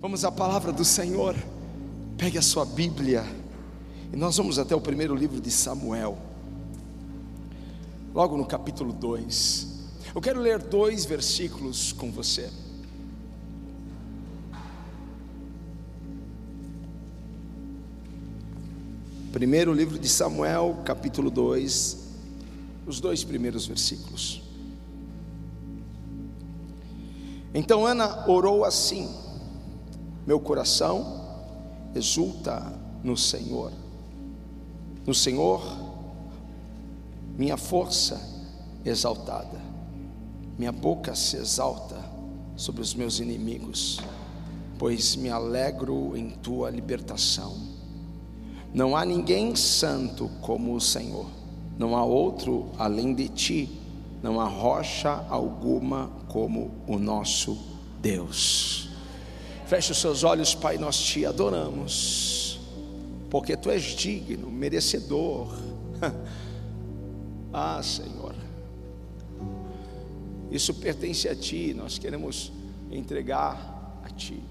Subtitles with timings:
[0.00, 1.36] Vamos à palavra do Senhor.
[2.16, 3.22] Pegue a sua Bíblia
[4.10, 6.16] e nós vamos até o primeiro livro de Samuel,
[8.14, 9.66] logo no capítulo 2.
[10.14, 12.50] Eu quero ler dois versículos com você.
[19.30, 21.98] Primeiro livro de Samuel, capítulo 2,
[22.86, 24.40] os dois primeiros versículos.
[27.52, 29.28] Então Ana orou assim:
[30.30, 31.24] Meu coração
[31.92, 33.72] exulta no Senhor.
[35.04, 35.60] No Senhor,
[37.36, 38.20] minha força
[38.84, 39.60] exaltada.
[40.56, 41.96] Minha boca se exalta
[42.54, 43.98] sobre os meus inimigos,
[44.78, 47.56] pois me alegro em tua libertação.
[48.72, 51.26] Não há ninguém santo como o Senhor.
[51.76, 53.80] Não há outro além de ti
[54.22, 57.58] não há rocha alguma como o nosso
[58.00, 58.89] Deus.
[59.70, 62.58] Feche os seus olhos, Pai, nós te adoramos,
[63.30, 65.46] porque tu és digno, merecedor.
[67.54, 68.34] ah, Senhor,
[70.50, 72.50] isso pertence a Ti, nós queremos
[72.90, 74.42] entregar a Ti.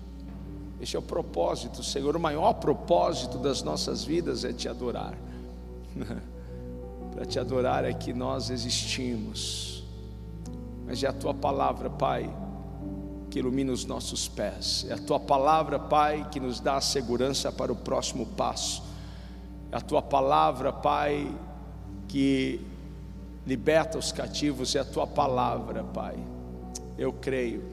[0.79, 2.15] Este é o propósito, Senhor.
[2.15, 5.17] O maior propósito das nossas vidas é te adorar.
[7.11, 9.83] Para te adorar é que nós existimos.
[10.87, 12.33] Mas é a tua palavra, Pai,
[13.29, 14.85] que ilumina os nossos pés.
[14.89, 18.83] É a tua palavra, Pai, que nos dá a segurança para o próximo passo.
[19.71, 21.31] É a tua palavra, Pai,
[22.07, 22.59] que
[23.45, 24.75] liberta os cativos.
[24.75, 26.17] É a tua palavra, Pai.
[26.97, 27.63] Eu creio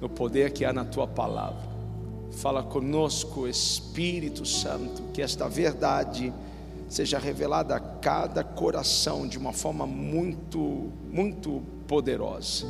[0.00, 1.72] no poder que há na tua palavra.
[2.32, 6.32] Fala conosco, Espírito Santo, que esta verdade
[6.88, 12.66] seja revelada a cada coração de uma forma muito, muito poderosa.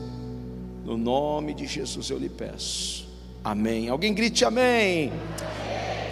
[0.85, 3.09] No nome de Jesus eu lhe peço.
[3.45, 3.89] Amém.
[3.89, 5.13] Alguém grite amém.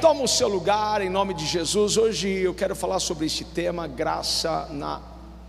[0.01, 1.97] Toma o seu lugar em nome de Jesus.
[1.97, 5.03] Hoje eu quero falar sobre este tema, graça na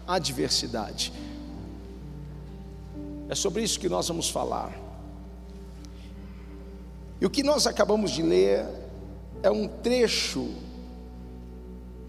[0.07, 1.13] adversidade.
[3.29, 4.75] É sobre isso que nós vamos falar.
[7.21, 8.65] E o que nós acabamos de ler
[9.43, 10.49] é um trecho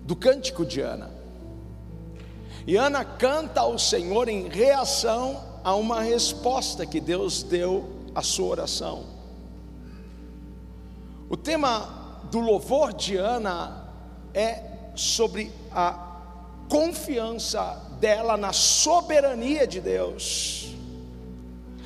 [0.02, 1.10] do cântico de Ana.
[2.66, 8.48] E Ana canta ao Senhor em reação a uma resposta que Deus deu à sua
[8.48, 9.04] oração.
[11.28, 13.88] O tema do louvor de Ana
[14.34, 14.62] é
[14.94, 16.18] sobre a
[16.68, 20.74] confiança dela na soberania de Deus,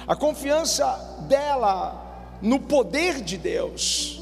[0.06, 4.16] a confiança dela no poder de Deus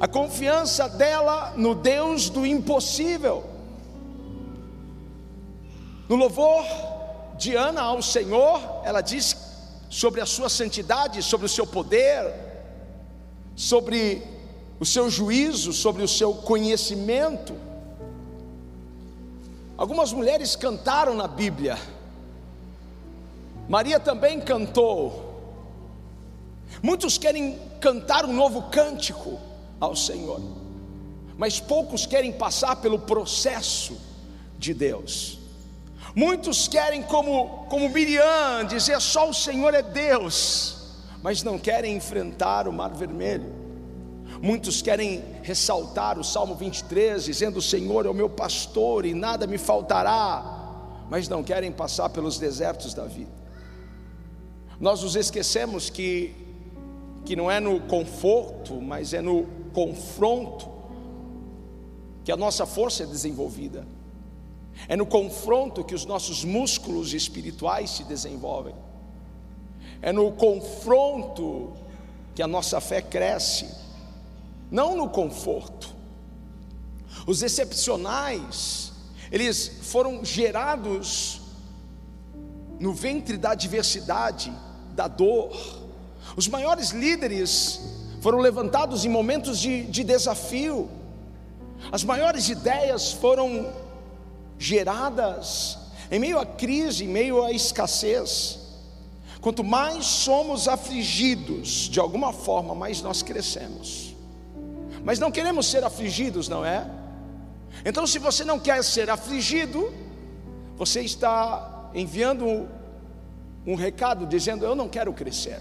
[0.00, 3.44] a confiança dela no Deus do impossível.
[6.08, 6.64] No louvor
[7.38, 9.36] de Ana ao Senhor, ela diz
[9.88, 12.34] sobre a sua santidade, sobre o seu poder,
[13.56, 14.22] sobre
[14.78, 17.54] o seu juízo, sobre o seu conhecimento.
[19.76, 21.78] Algumas mulheres cantaram na Bíblia,
[23.68, 25.26] Maria também cantou.
[26.82, 29.38] Muitos querem cantar um novo cântico,
[29.80, 30.40] ao Senhor.
[31.36, 33.96] Mas poucos querem passar pelo processo
[34.58, 35.37] de Deus.
[36.18, 40.76] Muitos querem, como, como Miriam, dizer só o Senhor é Deus,
[41.22, 43.54] mas não querem enfrentar o mar vermelho.
[44.42, 49.46] Muitos querem ressaltar o Salmo 23, dizendo: O Senhor é o meu pastor e nada
[49.46, 53.30] me faltará, mas não querem passar pelos desertos da vida.
[54.80, 56.34] Nós nos esquecemos que,
[57.24, 60.68] que não é no conforto, mas é no confronto
[62.24, 63.86] que a nossa força é desenvolvida.
[64.86, 68.74] É no confronto que os nossos músculos espirituais se desenvolvem.
[70.00, 71.72] É no confronto
[72.34, 73.68] que a nossa fé cresce,
[74.70, 75.94] não no conforto.
[77.26, 78.92] Os excepcionais,
[79.32, 81.40] eles foram gerados
[82.78, 84.52] no ventre da adversidade,
[84.94, 85.50] da dor.
[86.36, 87.80] Os maiores líderes
[88.20, 90.88] foram levantados em momentos de, de desafio,
[91.92, 93.72] as maiores ideias foram
[94.58, 95.78] geradas
[96.10, 98.58] em meio à crise, em meio à escassez.
[99.40, 104.14] Quanto mais somos afligidos, de alguma forma, mais nós crescemos.
[105.04, 106.90] Mas não queremos ser afligidos, não é?
[107.84, 109.92] Então, se você não quer ser afligido,
[110.76, 112.68] você está enviando
[113.66, 115.60] um recado dizendo: Eu não quero crescer.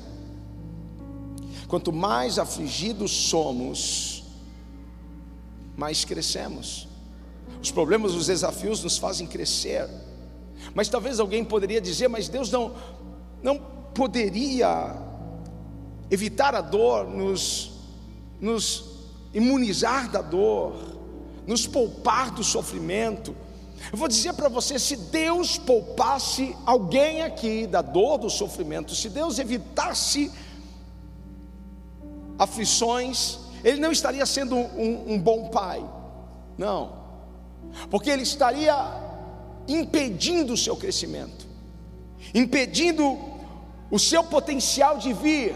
[1.67, 4.23] Quanto mais afligidos somos,
[5.75, 6.87] mais crescemos.
[7.61, 9.89] Os problemas, os desafios nos fazem crescer.
[10.73, 12.73] Mas talvez alguém poderia dizer, mas Deus não
[13.41, 13.57] não
[13.93, 14.95] poderia
[16.09, 17.71] evitar a dor nos
[18.39, 18.97] nos
[19.33, 20.75] imunizar da dor,
[21.45, 23.35] nos poupar do sofrimento.
[23.91, 29.09] Eu vou dizer para você: se Deus poupasse alguém aqui da dor, do sofrimento, se
[29.09, 30.31] Deus evitasse
[32.37, 35.83] aflições, Ele não estaria sendo um, um bom pai,
[36.57, 36.96] não,
[37.89, 38.75] porque Ele estaria
[39.67, 41.45] impedindo o seu crescimento,
[42.33, 43.17] impedindo
[43.89, 45.55] o seu potencial de vir,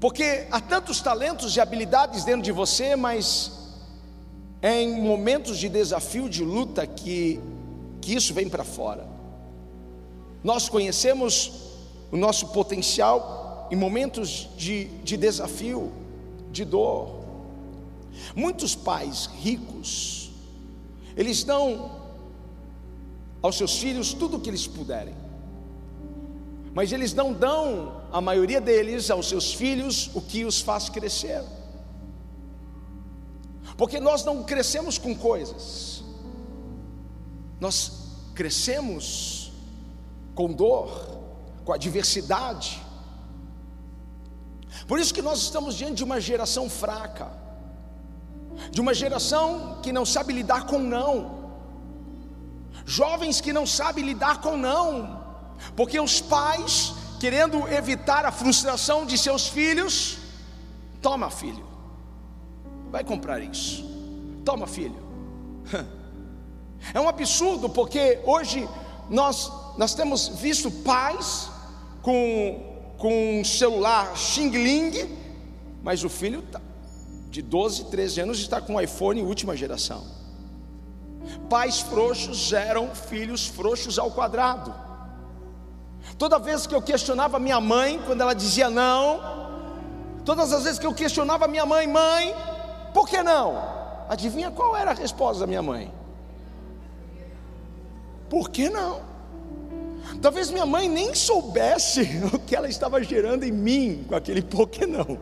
[0.00, 3.52] porque há tantos talentos e habilidades dentro de você, mas
[4.60, 7.38] é em momentos de desafio, de luta, que,
[8.00, 9.06] que isso vem para fora.
[10.42, 11.52] Nós conhecemos
[12.10, 15.92] o nosso potencial em momentos de, de desafio,
[16.50, 17.21] de dor.
[18.34, 20.30] Muitos pais ricos,
[21.16, 22.00] eles dão
[23.40, 25.22] aos seus filhos tudo o que eles puderem
[26.74, 31.44] mas eles não dão, a maioria deles, aos seus filhos o que os faz crescer.
[33.76, 36.02] Porque nós não crescemos com coisas,
[37.60, 37.92] nós
[38.34, 39.52] crescemos
[40.34, 41.18] com dor,
[41.64, 42.80] com adversidade.
[44.86, 47.30] Por isso que nós estamos diante de uma geração fraca,
[48.72, 51.42] de uma geração que não sabe lidar com não,
[52.86, 55.22] jovens que não sabem lidar com não,
[55.76, 60.16] porque os pais, querendo evitar a frustração de seus filhos,
[61.02, 61.66] toma filho,
[62.90, 63.84] vai comprar isso,
[64.44, 65.00] toma filho.
[66.92, 68.68] É um absurdo, porque hoje
[69.08, 71.48] nós, nós temos visto pais
[72.02, 75.16] com, com um celular Xing Ling,
[75.80, 76.60] mas o filho tá,
[77.32, 80.04] de 12, 13 anos está com um iPhone última geração.
[81.48, 84.74] Pais frouxos geram filhos frouxos ao quadrado.
[86.18, 89.18] Toda vez que eu questionava minha mãe, quando ela dizia não,
[90.26, 92.34] todas as vezes que eu questionava minha mãe, mãe,
[92.92, 93.56] por que não?
[94.10, 95.90] Adivinha qual era a resposta da minha mãe?
[98.28, 99.00] Por que não?
[100.20, 104.68] Talvez minha mãe nem soubesse o que ela estava gerando em mim com aquele por
[104.68, 105.18] que não,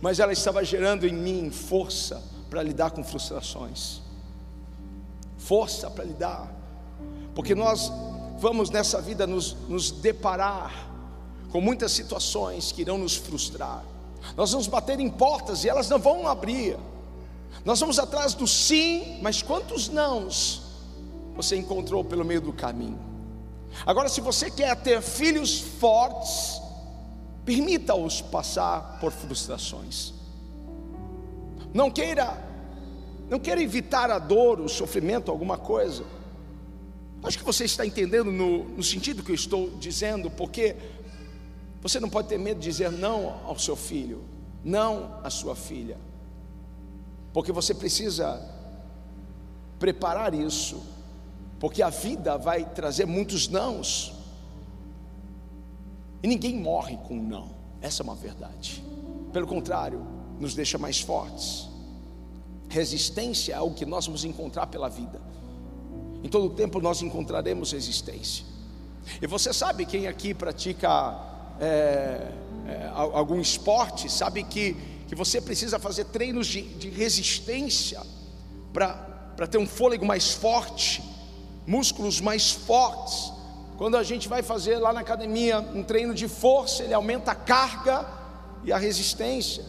[0.00, 4.00] mas ela estava gerando em mim força para lidar com frustrações,
[5.36, 6.52] força para lidar,
[7.34, 7.92] porque nós
[8.38, 10.88] vamos nessa vida nos, nos deparar
[11.50, 13.84] com muitas situações que irão nos frustrar.
[14.36, 16.76] Nós vamos bater em portas e elas não vão abrir.
[17.64, 20.62] Nós vamos atrás do sim, mas quantos nãos
[21.34, 22.98] você encontrou pelo meio do caminho?
[23.86, 26.60] Agora, se você quer ter filhos fortes,
[27.48, 30.12] permita-os passar por frustrações.
[31.72, 32.36] Não queira,
[33.30, 36.04] não queira evitar a dor, o sofrimento, alguma coisa.
[37.22, 40.76] Acho que você está entendendo no, no sentido que eu estou dizendo, porque
[41.80, 44.22] você não pode ter medo de dizer não ao seu filho,
[44.62, 45.96] não à sua filha,
[47.32, 48.46] porque você precisa
[49.78, 50.82] preparar isso,
[51.58, 54.17] porque a vida vai trazer muitos nãos,
[56.22, 57.50] e ninguém morre com um não,
[57.80, 58.82] essa é uma verdade,
[59.32, 60.06] pelo contrário,
[60.38, 61.68] nos deixa mais fortes.
[62.68, 65.20] Resistência é algo que nós vamos encontrar pela vida.
[66.22, 68.44] Em todo tempo nós encontraremos resistência.
[69.22, 71.16] E você sabe quem aqui pratica
[71.60, 72.30] é,
[72.66, 74.76] é, algum esporte, sabe que,
[75.06, 78.00] que você precisa fazer treinos de, de resistência
[78.72, 81.02] para ter um fôlego mais forte,
[81.66, 83.32] músculos mais fortes.
[83.78, 87.34] Quando a gente vai fazer lá na academia um treino de força, ele aumenta a
[87.36, 88.04] carga
[88.64, 89.64] e a resistência.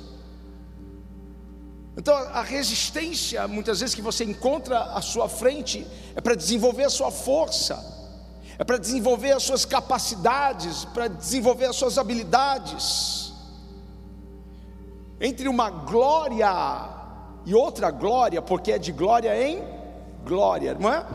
[1.96, 5.86] Então, a resistência, muitas vezes, que você encontra à sua frente,
[6.16, 7.78] é para desenvolver a sua força,
[8.58, 13.32] é para desenvolver as suas capacidades, para desenvolver as suas habilidades.
[15.22, 16.50] Entre uma glória
[17.46, 19.64] e outra glória, porque é de glória em
[20.26, 21.06] glória, não é?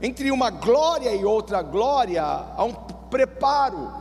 [0.00, 3.92] Entre uma glória e outra glória, há um preparo.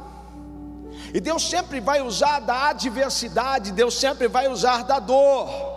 [1.13, 5.75] E Deus sempre vai usar da adversidade, Deus sempre vai usar da dor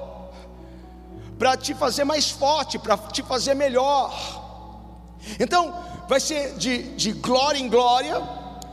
[1.38, 4.12] para te fazer mais forte, para te fazer melhor.
[5.38, 5.72] Então,
[6.08, 8.20] vai ser de, de glória em glória,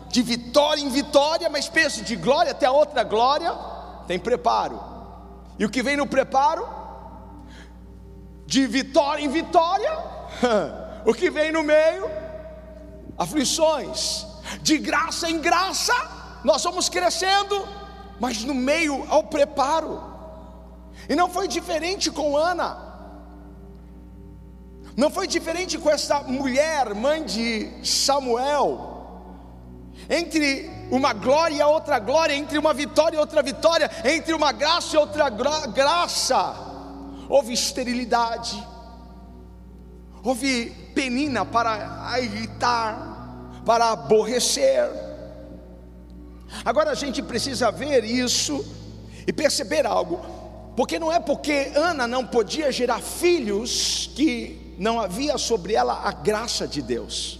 [0.09, 3.53] de vitória em vitória, mas pense, de glória até a outra glória,
[4.07, 4.81] tem preparo.
[5.59, 6.67] E o que vem no preparo?
[8.47, 9.91] De vitória em vitória,
[11.05, 12.09] o que vem no meio?
[13.17, 14.25] Aflições.
[14.61, 15.93] De graça em graça,
[16.43, 17.67] nós vamos crescendo,
[18.19, 20.01] mas no meio ao preparo.
[21.07, 22.85] E não foi diferente com Ana.
[24.95, 28.93] Não foi diferente com essa mulher, mãe de Samuel.
[30.09, 34.95] Entre uma glória e outra glória, entre uma vitória e outra vitória, entre uma graça
[34.95, 36.55] e outra gra graça,
[37.27, 38.65] houve esterilidade,
[40.23, 44.89] houve penina para irritar, para aborrecer.
[46.63, 48.65] Agora a gente precisa ver isso
[49.27, 50.21] e perceber algo,
[50.75, 56.11] porque não é porque Ana não podia gerar filhos que não havia sobre ela a
[56.11, 57.39] graça de Deus.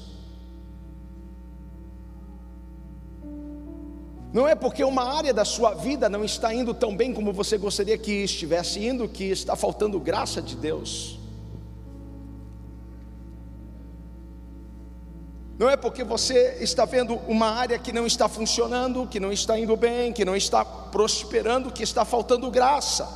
[4.33, 7.57] Não é porque uma área da sua vida não está indo tão bem como você
[7.57, 11.17] gostaria que estivesse indo, que está faltando graça de Deus.
[15.57, 19.57] Não é porque você está vendo uma área que não está funcionando, que não está
[19.57, 23.07] indo bem, que não está prosperando, que está faltando graça.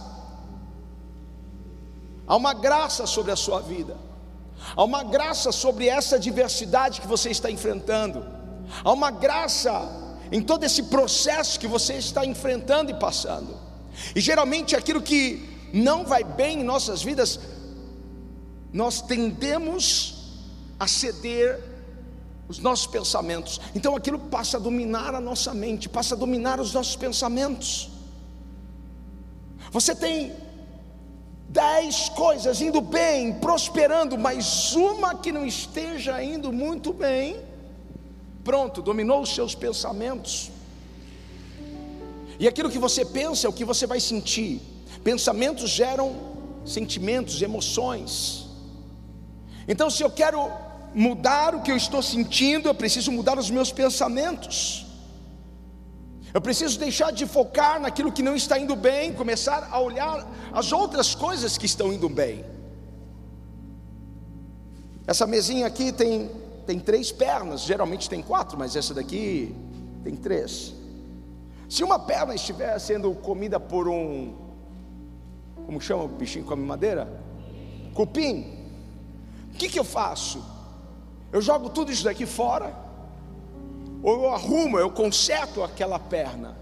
[2.25, 3.98] Há uma graça sobre a sua vida,
[4.75, 8.25] há uma graça sobre essa diversidade que você está enfrentando,
[8.84, 9.72] há uma graça
[10.31, 13.58] em todo esse processo que você está enfrentando e passando.
[14.15, 17.39] E geralmente aquilo que não vai bem em nossas vidas,
[18.72, 20.38] nós tendemos
[20.79, 21.68] a ceder
[22.50, 23.62] os nossos pensamentos.
[23.74, 27.89] Então aquilo passa a dominar a nossa mente, passa a dominar os nossos pensamentos.
[29.72, 30.34] Você tem
[31.48, 37.48] dez coisas indo bem, prosperando, mas uma que não esteja indo muito bem,
[38.44, 40.50] Pronto, dominou os seus pensamentos.
[42.39, 44.62] E aquilo que você pensa é o que você vai sentir.
[45.03, 46.15] Pensamentos geram
[46.65, 48.48] sentimentos, emoções.
[49.68, 50.50] Então, se eu quero
[50.93, 54.86] mudar o que eu estou sentindo, eu preciso mudar os meus pensamentos.
[56.34, 60.72] Eu preciso deixar de focar naquilo que não está indo bem, começar a olhar as
[60.72, 62.46] outras coisas que estão indo bem.
[65.08, 66.29] Essa mesinha aqui tem
[66.69, 69.55] tem três pernas, geralmente tem quatro, mas essa daqui
[70.03, 70.72] tem três.
[71.67, 74.36] Se uma perna estiver sendo comida por um,
[75.65, 77.12] como chama o bichinho que come madeira?
[77.96, 78.55] Cupim.
[79.51, 80.46] O que, que eu faço?
[81.31, 82.74] Eu jogo tudo isso daqui fora,
[84.01, 86.57] ou eu arrumo, eu conserto aquela perna.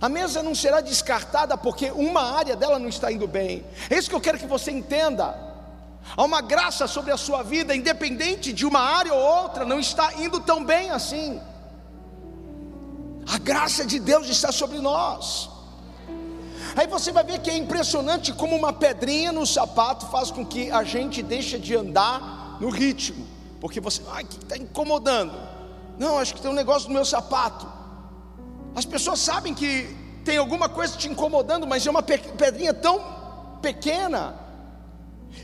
[0.00, 3.64] A mesa não será descartada porque uma área dela não está indo bem.
[3.88, 5.48] É isso que eu quero que você entenda.
[6.16, 10.14] Há uma graça sobre a sua vida, independente de uma área ou outra, não está
[10.14, 11.40] indo tão bem assim.
[13.26, 15.50] A graça de Deus está sobre nós.
[16.76, 20.70] Aí você vai ver que é impressionante como uma pedrinha no sapato faz com que
[20.70, 23.26] a gente deixe de andar no ritmo,
[23.60, 25.34] porque você, ai, que está incomodando.
[25.98, 27.66] Não, acho que tem um negócio no meu sapato.
[28.74, 33.00] As pessoas sabem que tem alguma coisa te incomodando, mas é uma pedrinha tão
[33.60, 34.48] pequena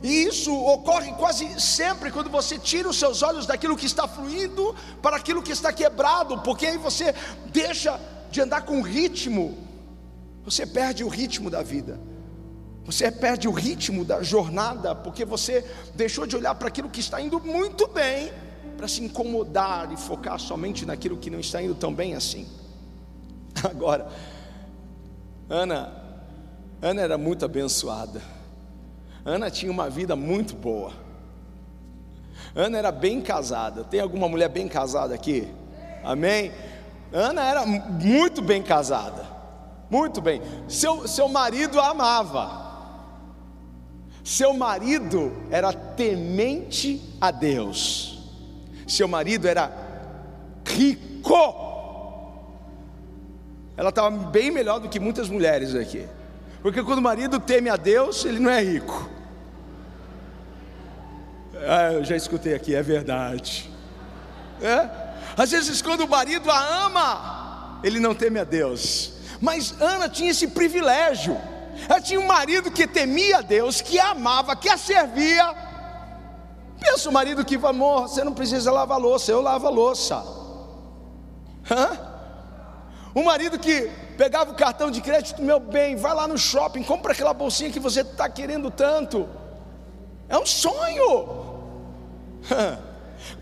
[0.03, 4.75] e isso ocorre quase sempre quando você tira os seus olhos daquilo que está fluindo
[5.01, 7.15] para aquilo que está quebrado, porque aí você
[7.47, 9.57] deixa de andar com ritmo,
[10.45, 12.01] você perde o ritmo da vida,
[12.85, 15.65] você perde o ritmo da jornada, porque você
[15.95, 18.31] deixou de olhar para aquilo que está indo muito bem,
[18.77, 22.47] para se incomodar e focar somente naquilo que não está indo tão bem assim.
[23.65, 24.09] Agora,
[25.49, 25.93] Ana,
[26.83, 28.21] Ana era muito abençoada.
[29.25, 30.93] Ana tinha uma vida muito boa.
[32.55, 33.83] Ana era bem casada.
[33.85, 35.49] Tem alguma mulher bem casada aqui?
[36.05, 36.53] Amém?
[37.11, 39.25] Ana era muito bem casada.
[39.89, 40.43] Muito bem.
[40.69, 42.64] Seu, seu marido a amava.
[44.25, 48.19] Seu marido era temente a Deus.
[48.89, 49.71] Seu marido era
[50.67, 51.63] rico.
[53.77, 56.07] Ela estava bem melhor do que muitas mulheres aqui.
[56.63, 59.11] Porque quando o marido teme a Deus, ele não é rico.
[61.67, 63.71] Ah, eu já escutei aqui, é verdade.
[64.63, 64.89] É?
[65.37, 69.13] Às vezes, quando o marido a ama, ele não teme a Deus.
[69.39, 71.39] Mas Ana tinha esse privilégio.
[71.89, 75.55] Ela tinha um marido que temia Deus, que a amava, que a servia.
[76.81, 80.25] Pensa o marido que, amor, você não precisa lavar louça, eu lavo a louça.
[81.71, 81.99] Hã?
[83.15, 87.13] Um marido que pegava o cartão de crédito, meu bem, vai lá no shopping, compra
[87.13, 89.29] aquela bolsinha que você está querendo tanto.
[90.29, 91.55] É um sonho.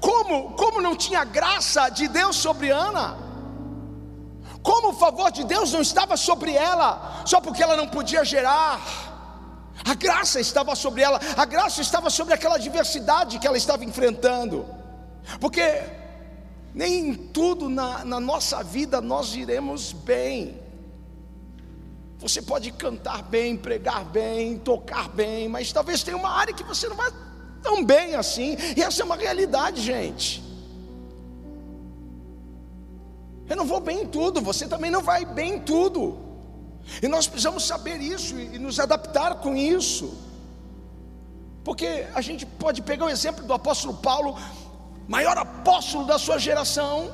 [0.01, 3.17] Como, como não tinha graça de Deus sobre Ana?
[4.63, 8.81] Como o favor de Deus não estava sobre ela, só porque ela não podia gerar?
[9.85, 14.65] A graça estava sobre ela, a graça estava sobre aquela diversidade que ela estava enfrentando,
[15.41, 15.83] porque
[16.73, 20.61] nem tudo na, na nossa vida nós iremos bem.
[22.19, 26.89] Você pode cantar bem, pregar bem, tocar bem, mas talvez tenha uma área que você
[26.89, 27.11] não vai
[27.61, 30.52] tão bem assim, e essa é uma realidade, gente.
[33.53, 36.19] Eu não vou bem em tudo, você também não vai bem em tudo.
[37.03, 40.17] E nós precisamos saber isso e nos adaptar com isso.
[41.63, 44.39] Porque a gente pode pegar o exemplo do apóstolo Paulo,
[45.07, 47.13] maior apóstolo da sua geração.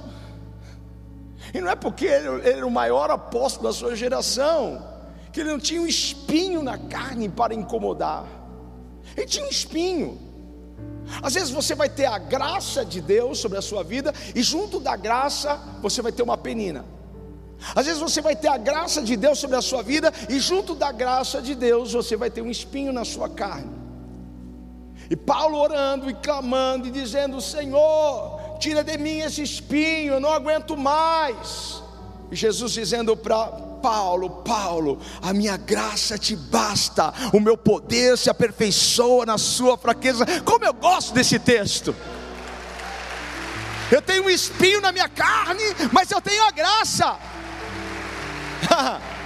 [1.52, 4.80] E não é porque ele era o maior apóstolo da sua geração,
[5.32, 8.26] que ele não tinha um espinho na carne para incomodar.
[9.16, 10.27] Ele tinha um espinho.
[11.22, 14.78] Às vezes você vai ter a graça de Deus sobre a sua vida, e junto
[14.78, 16.84] da graça você vai ter uma penina.
[17.74, 20.74] Às vezes você vai ter a graça de Deus sobre a sua vida, e junto
[20.74, 23.78] da graça de Deus você vai ter um espinho na sua carne.
[25.10, 30.30] E Paulo orando e clamando e dizendo: Senhor, tira de mim esse espinho, eu não
[30.30, 31.82] aguento mais.
[32.30, 38.30] E Jesus dizendo para Paulo, Paulo, a minha graça te basta, o meu poder se
[38.30, 40.24] aperfeiçoa na sua fraqueza.
[40.42, 41.94] Como eu gosto desse texto.
[43.90, 47.18] Eu tenho um espinho na minha carne, mas eu tenho a graça.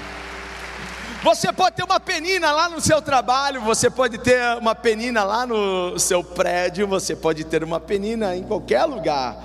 [1.23, 5.47] Você pode ter uma penina lá no seu trabalho, você pode ter uma penina lá
[5.47, 9.37] no seu prédio, você pode ter uma penina em qualquer lugar.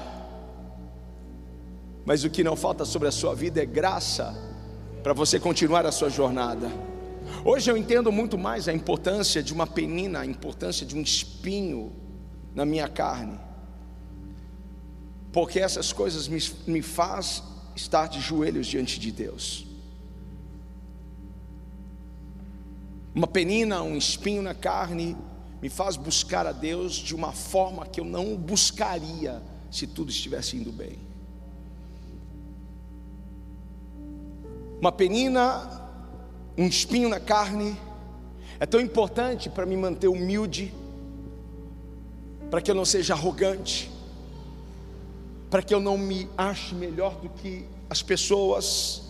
[2.03, 4.46] Mas o que não falta sobre a sua vida é graça
[5.07, 6.69] para você continuar a sua jornada.
[7.45, 11.93] Hoje eu entendo muito mais a importância de uma penina, a importância de um espinho
[12.53, 13.39] na minha carne.
[15.31, 17.41] Porque essas coisas me, me faz
[17.73, 19.65] estar de joelhos diante de Deus.
[23.15, 25.15] Uma penina, um espinho na carne,
[25.61, 30.57] me faz buscar a Deus de uma forma que eu não buscaria se tudo estivesse
[30.57, 31.06] indo bem.
[34.79, 35.81] Uma penina,
[36.57, 37.75] um espinho na carne,
[38.59, 40.73] é tão importante para me manter humilde,
[42.49, 43.91] para que eu não seja arrogante,
[45.49, 49.03] para que eu não me ache melhor do que as pessoas.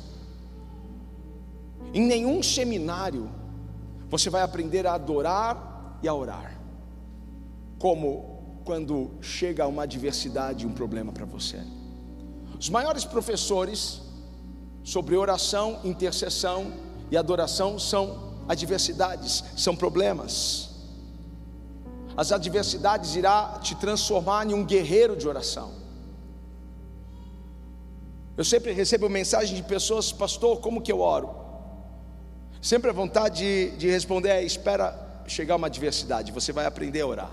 [1.93, 3.29] Em nenhum seminário
[4.09, 6.57] você vai aprender a adorar e a orar.
[7.77, 11.61] Como quando chega uma adversidade, um problema para você.
[12.59, 14.01] Os maiores professores
[14.87, 16.71] sobre oração, intercessão
[17.11, 20.69] e adoração são adversidades, são problemas.
[22.15, 25.73] As adversidades irá te transformar em um guerreiro de oração.
[28.37, 31.35] Eu sempre recebo mensagem de pessoas, pastor, como que eu oro?
[32.61, 34.97] Sempre a vontade de, de responder é: espera
[35.27, 37.31] chegar uma adversidade, você vai aprender a orar.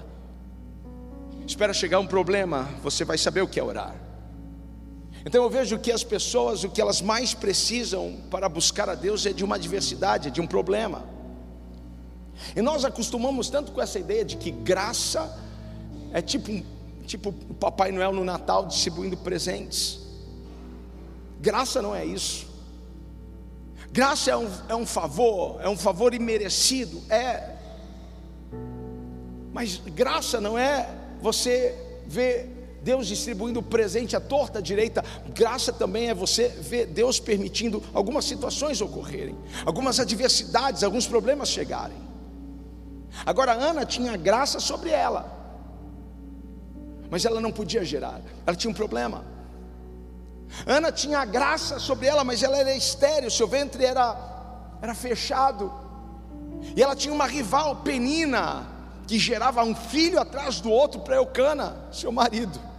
[1.47, 4.04] Espera chegar um problema, você vai saber o que é orar.
[5.25, 9.25] Então eu vejo que as pessoas, o que elas mais precisam para buscar a Deus
[9.25, 11.05] é de uma adversidade, de um problema.
[12.55, 15.35] E nós acostumamos tanto com essa ideia de que graça
[16.13, 16.51] é tipo,
[17.07, 20.01] tipo o Papai Noel no Natal distribuindo presentes.
[21.41, 22.47] Graça não é isso.
[23.91, 27.55] Graça é um, é um favor, é um favor imerecido, é.
[29.53, 30.89] Mas graça não é
[31.23, 31.75] você
[32.07, 32.54] ver
[32.85, 35.03] Deus distribuindo presente à torta à direita,
[35.35, 41.97] graça também é você ver Deus permitindo algumas situações ocorrerem, algumas adversidades, alguns problemas chegarem.
[43.25, 45.33] Agora, Ana tinha graça sobre ela,
[47.11, 49.25] mas ela não podia gerar, ela tinha um problema.
[50.66, 54.14] Ana tinha graça sobre ela, mas ela era estéreo, seu ventre era,
[54.83, 55.73] era fechado.
[56.77, 58.66] E ela tinha uma rival, Penina,
[59.07, 62.74] que gerava um filho atrás do outro para Eucana, seu marido.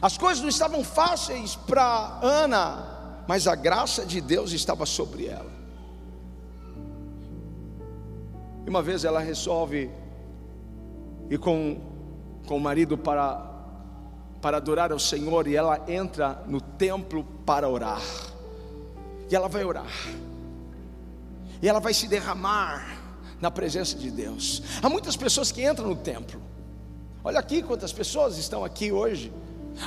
[0.00, 5.52] As coisas não estavam fáceis para Ana, mas a graça de Deus estava sobre ela.
[8.66, 9.90] E uma vez ela resolve
[11.28, 11.80] ir com,
[12.46, 13.54] com o marido para
[14.44, 18.02] para adorar ao Senhor e ela entra no templo para orar.
[19.30, 19.90] E ela vai orar.
[21.62, 22.98] E ela vai se derramar
[23.40, 24.62] na presença de Deus.
[24.82, 26.42] Há muitas pessoas que entram no templo.
[27.24, 29.32] Olha aqui quantas pessoas estão aqui hoje.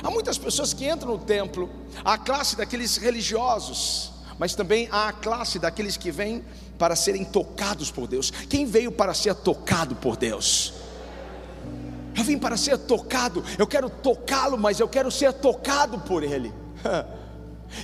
[0.02, 1.68] Há muitas pessoas que entram no templo.
[2.04, 6.44] Há a classe daqueles religiosos, mas também há a classe daqueles que vêm
[6.78, 8.30] para serem tocados por Deus.
[8.30, 10.74] Quem veio para ser tocado por Deus?
[12.16, 16.52] Eu vim para ser tocado, eu quero tocá-lo, mas eu quero ser tocado por Ele.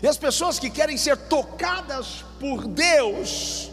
[0.02, 3.70] E as pessoas que querem ser tocadas por Deus,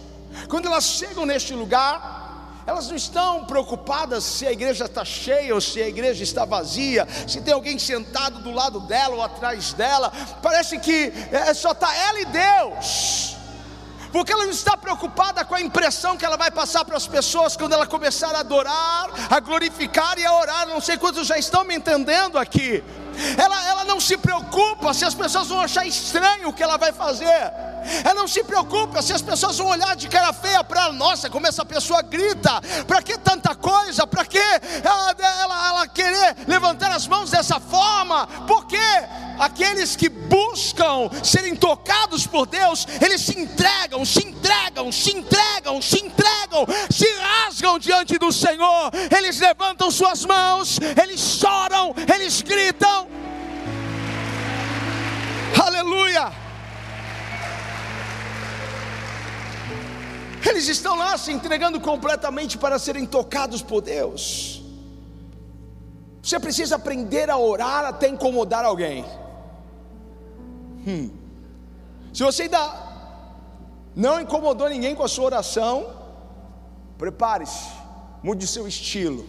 [0.50, 2.21] quando elas chegam neste lugar,
[2.66, 7.08] elas não estão preocupadas se a igreja está cheia ou se a igreja está vazia,
[7.28, 10.12] se tem alguém sentado do lado dela ou atrás dela.
[10.42, 13.32] Parece que é, só está ela e Deus
[14.12, 17.56] porque ela não está preocupada com a impressão que ela vai passar para as pessoas
[17.56, 20.68] quando ela começar a adorar, a glorificar e a orar.
[20.68, 22.84] Não sei quantos já estão me entendendo aqui.
[23.38, 26.92] Ela, ela não se preocupa se as pessoas vão achar estranho o que ela vai
[26.92, 27.52] fazer.
[28.04, 30.94] Ela não se preocupa se as pessoas vão olhar de cara feia para ela.
[30.94, 32.62] Nossa, como essa pessoa grita.
[32.88, 34.06] Para que tanta coisa?
[34.06, 38.28] Para que ela, ela, ela querer levantar as mãos dessa forma?
[38.48, 38.78] Porque
[39.40, 46.00] aqueles que buscam serem tocados por Deus, eles se entregam, se entregam, se entregam, se
[46.00, 48.92] entregam, se rasgam diante do Senhor.
[49.16, 53.08] Eles levantam suas mãos, eles choram, eles gritam.
[55.64, 56.32] Aleluia!
[60.50, 64.62] Eles estão lá se entregando completamente para serem tocados por Deus.
[66.22, 69.06] Você precisa aprender a orar até incomodar alguém.
[70.88, 71.12] Hum.
[72.14, 72.92] Se você ainda
[73.96, 75.94] não incomodou ninguém com a sua oração,
[76.98, 77.70] prepare-se,
[78.24, 79.26] mude seu estilo.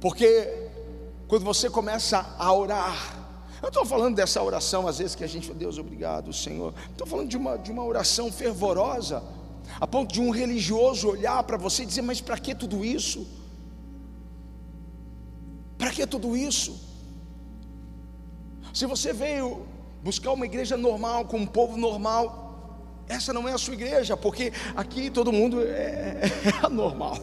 [0.00, 0.70] Porque
[1.28, 3.20] quando você começa a orar,
[3.62, 6.72] eu estou falando dessa oração, às vezes, que a gente fala, Deus, obrigado, Senhor.
[6.90, 9.22] Estou falando de uma, de uma oração fervorosa,
[9.78, 13.26] a ponto de um religioso olhar para você e dizer: Mas para que tudo isso?
[15.76, 16.89] Para que tudo isso?
[18.72, 19.66] Se você veio
[20.02, 24.52] buscar uma igreja normal, com um povo normal, essa não é a sua igreja, porque
[24.76, 26.30] aqui todo mundo é, é
[26.64, 27.18] anormal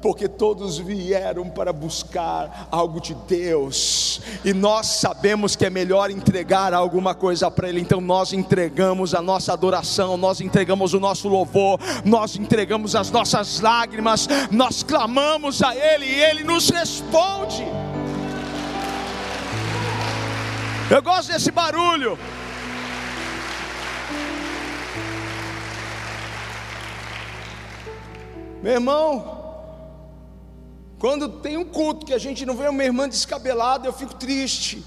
[0.00, 6.72] porque todos vieram para buscar algo de Deus, e nós sabemos que é melhor entregar
[6.72, 11.80] alguma coisa para Ele, então nós entregamos a nossa adoração, nós entregamos o nosso louvor,
[12.04, 17.64] nós entregamos as nossas lágrimas, nós clamamos a Ele e Ele nos responde.
[20.90, 22.18] Eu gosto desse barulho.
[28.62, 29.38] Meu irmão,
[30.98, 34.82] quando tem um culto que a gente não vê uma irmã descabelada, eu fico triste.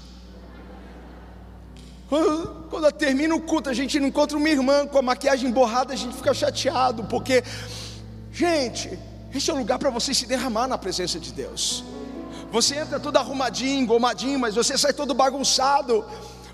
[2.68, 5.96] Quando, termina o culto, a gente não encontra uma irmã com a maquiagem borrada, a
[5.96, 7.44] gente fica chateado, porque,
[8.32, 8.98] gente,
[9.32, 11.84] esse é o lugar para você se derramar na presença de Deus.
[12.52, 16.04] Você entra todo arrumadinho, engomadinho, mas você sai todo bagunçado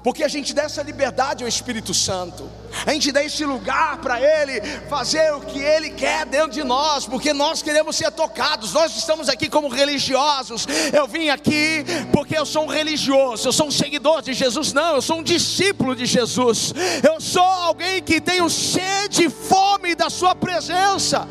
[0.03, 2.49] porque a gente dá essa liberdade ao Espírito Santo,
[2.87, 7.05] a gente dá esse lugar para Ele fazer o que Ele quer dentro de nós,
[7.05, 10.67] porque nós queremos ser tocados, nós estamos aqui como religiosos.
[10.93, 14.95] Eu vim aqui porque eu sou um religioso, eu sou um seguidor de Jesus, não,
[14.95, 20.09] eu sou um discípulo de Jesus, eu sou alguém que tenho sede e fome da
[20.09, 21.27] Sua presença.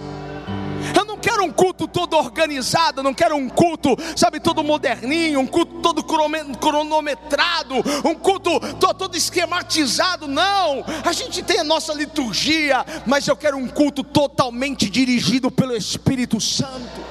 [0.96, 5.48] Eu não quero um culto todo organizado, não quero um culto, sabe, todo moderninho, um
[5.48, 10.28] culto todo cronometrado, um culto todo, todo esquematizado.
[10.28, 15.76] Não, a gente tem a nossa liturgia, mas eu quero um culto totalmente dirigido pelo
[15.76, 17.06] Espírito Santo.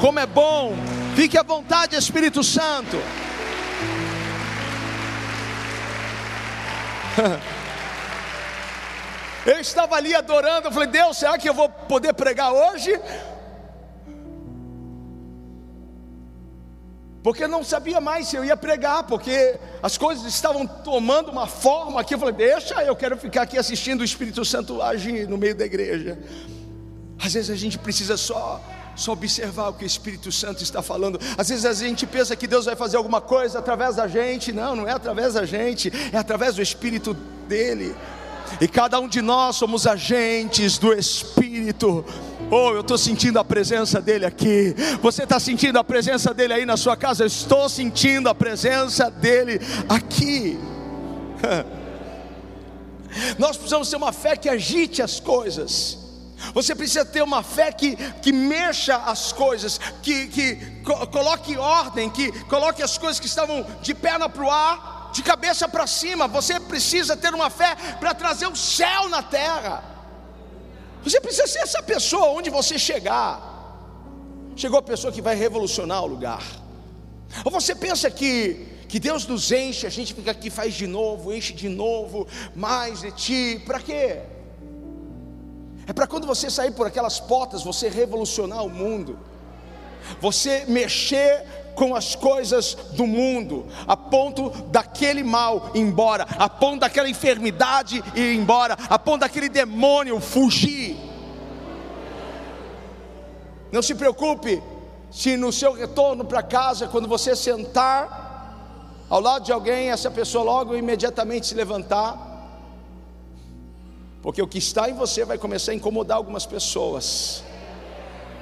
[0.00, 0.74] Como é bom,
[1.16, 2.96] fique à vontade, Espírito Santo.
[9.48, 13.00] Eu estava ali adorando, eu falei, Deus, será que eu vou poder pregar hoje?
[17.22, 21.46] Porque eu não sabia mais se eu ia pregar, porque as coisas estavam tomando uma
[21.46, 22.12] forma aqui.
[22.12, 25.64] Eu falei, deixa, eu quero ficar aqui assistindo o Espírito Santo agir no meio da
[25.64, 26.18] igreja.
[27.18, 28.60] Às vezes a gente precisa só
[28.94, 31.20] só observar o que o Espírito Santo está falando.
[31.38, 34.52] Às vezes a gente pensa que Deus vai fazer alguma coisa através da gente.
[34.52, 37.94] Não, não é através da gente, é através do Espírito dele
[38.60, 42.04] e cada um de nós somos agentes do Espírito.
[42.50, 44.74] Oh, eu estou sentindo a presença dele aqui.
[45.02, 47.22] Você está sentindo a presença dele aí na sua casa?
[47.22, 50.58] Eu estou sentindo a presença dele aqui.
[53.38, 55.98] Nós precisamos ter uma fé que agite as coisas.
[56.54, 60.56] Você precisa ter uma fé que, que mexa as coisas, que, que
[61.10, 65.68] coloque ordem, que coloque as coisas que estavam de perna para o ar de cabeça
[65.68, 66.28] para cima.
[66.28, 69.84] Você precisa ter uma fé para trazer o céu na terra.
[71.02, 73.40] Você precisa ser essa pessoa onde você chegar.
[74.56, 76.42] Chegou a pessoa que vai revolucionar o lugar.
[77.44, 81.32] Ou você pensa que que Deus nos enche, a gente fica aqui faz de novo,
[81.32, 83.62] enche de novo, mais de ti.
[83.66, 84.20] Para quê?
[85.86, 89.18] É para quando você sair por aquelas portas, você revolucionar o mundo.
[90.22, 91.44] Você mexer
[91.78, 98.02] com as coisas do mundo, a ponto daquele mal ir embora, a ponto daquela enfermidade
[98.16, 100.96] ir embora, a ponto daquele demônio fugir.
[103.70, 104.60] Não se preocupe
[105.08, 110.42] se no seu retorno para casa, quando você sentar ao lado de alguém, essa pessoa
[110.42, 112.26] logo imediatamente se levantar,
[114.20, 117.44] porque o que está em você vai começar a incomodar algumas pessoas.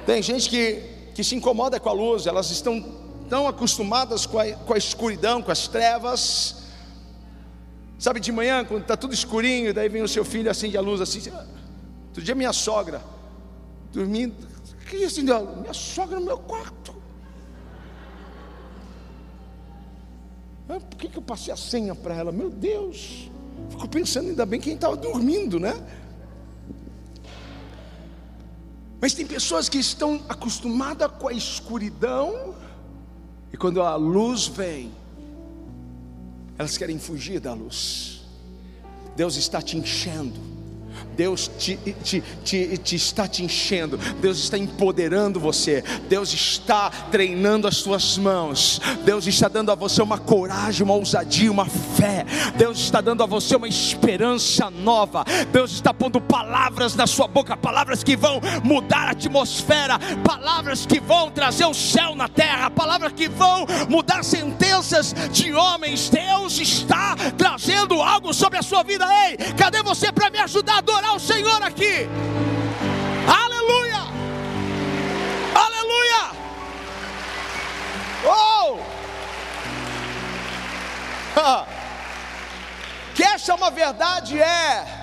[0.07, 4.53] Tem gente que que se incomoda com a luz, elas estão tão acostumadas com a,
[4.53, 6.65] com a escuridão, com as trevas.
[7.99, 11.01] Sabe, de manhã, quando está tudo escurinho, daí vem o seu filho, acende a luz
[11.01, 11.23] assim.
[12.09, 13.03] Outro dia, minha sogra,
[13.93, 14.35] dormindo,
[14.89, 15.59] que acendeu a luz?
[15.59, 16.95] Minha sogra no meu quarto.
[20.69, 22.33] Ah, por que, que eu passei a senha para ela?
[22.33, 23.31] Meu Deus,
[23.71, 25.75] fico pensando, ainda bem quem estava dormindo, né?
[29.01, 32.55] Mas tem pessoas que estão acostumadas com a escuridão,
[33.57, 34.93] e quando a luz vem,
[36.59, 38.21] elas querem fugir da luz.
[39.17, 40.39] Deus está te enchendo
[41.17, 47.67] Deus te, te, te, te, está te enchendo, Deus está empoderando você, Deus está treinando
[47.67, 52.27] as suas mãos, Deus está dando a você uma coragem, uma ousadia, uma fé,
[52.57, 57.57] Deus está dando a você uma esperança nova, Deus está pondo palavras na sua boca,
[57.57, 63.13] palavras que vão mudar a atmosfera, palavras que vão trazer o céu na terra, palavras
[63.13, 66.11] que vão mudar sentenças de homens.
[66.11, 69.07] Deus está trazendo algo sobre a sua vida.
[69.29, 71.06] Ei, cadê você para me ajudar a adorar?
[71.07, 72.09] Adorar o Senhor aqui.
[73.27, 74.03] Aleluia!
[75.55, 76.33] Aleluia!
[78.27, 78.79] Oh!
[83.15, 84.95] que essa é uma verdade é.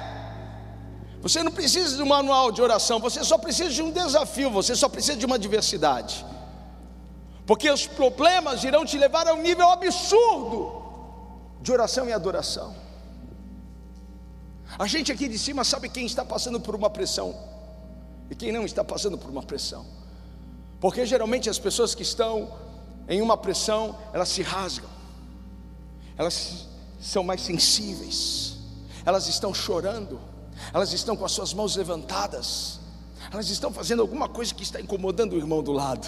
[1.21, 4.75] Você não precisa de um manual de oração, você só precisa de um desafio, você
[4.75, 6.25] só precisa de uma diversidade.
[7.45, 10.83] Porque os problemas irão te levar a um nível absurdo
[11.61, 12.82] de oração e adoração.
[14.77, 17.35] A gente aqui de cima sabe quem está passando por uma pressão
[18.29, 19.85] e quem não está passando por uma pressão.
[20.79, 22.51] Porque geralmente as pessoas que estão
[23.07, 24.89] em uma pressão, elas se rasgam.
[26.17, 26.67] Elas
[26.99, 28.57] são mais sensíveis.
[29.05, 30.19] Elas estão chorando.
[30.73, 32.79] Elas estão com as suas mãos levantadas.
[33.31, 36.07] Elas estão fazendo alguma coisa que está incomodando o irmão do lado.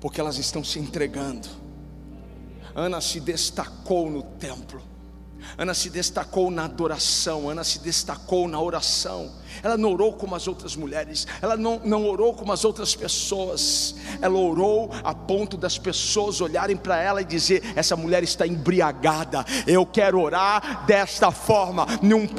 [0.00, 1.48] Porque elas estão se entregando.
[2.74, 4.89] Ana se destacou no templo.
[5.58, 9.30] Ana se destacou na adoração, Ana se destacou na oração.
[9.62, 13.94] Ela não orou como as outras mulheres, ela não, não orou como as outras pessoas.
[14.20, 19.44] Ela orou a ponto das pessoas olharem para ela e dizer: Essa mulher está embriagada.
[19.66, 21.86] Eu quero orar desta forma.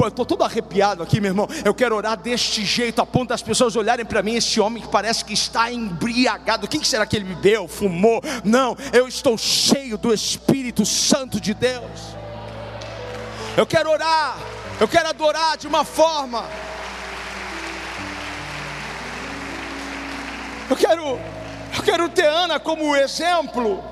[0.08, 1.48] Estou todo arrepiado aqui, meu irmão.
[1.64, 4.36] Eu quero orar deste jeito, a ponto das pessoas olharem para mim.
[4.36, 6.66] Esse homem que parece que está embriagado.
[6.66, 7.68] O que será que ele bebeu?
[7.68, 8.22] Fumou?
[8.44, 12.21] Não, eu estou cheio do Espírito Santo de Deus.
[13.58, 14.38] Eu quero orar,
[14.80, 16.46] eu quero adorar de uma forma.
[20.70, 21.20] Eu quero,
[21.76, 23.84] eu quero ter Ana como exemplo,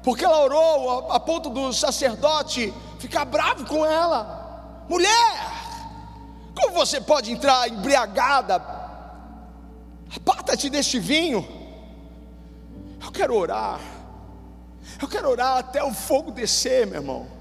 [0.00, 4.84] porque ela orou a, a ponto do sacerdote ficar bravo com ela.
[4.88, 5.10] Mulher,
[6.54, 8.62] como você pode entrar embriagada?
[10.14, 11.44] Aparta-te deste vinho.
[13.02, 13.80] Eu quero orar.
[15.02, 17.33] Eu quero orar até o fogo descer, meu irmão.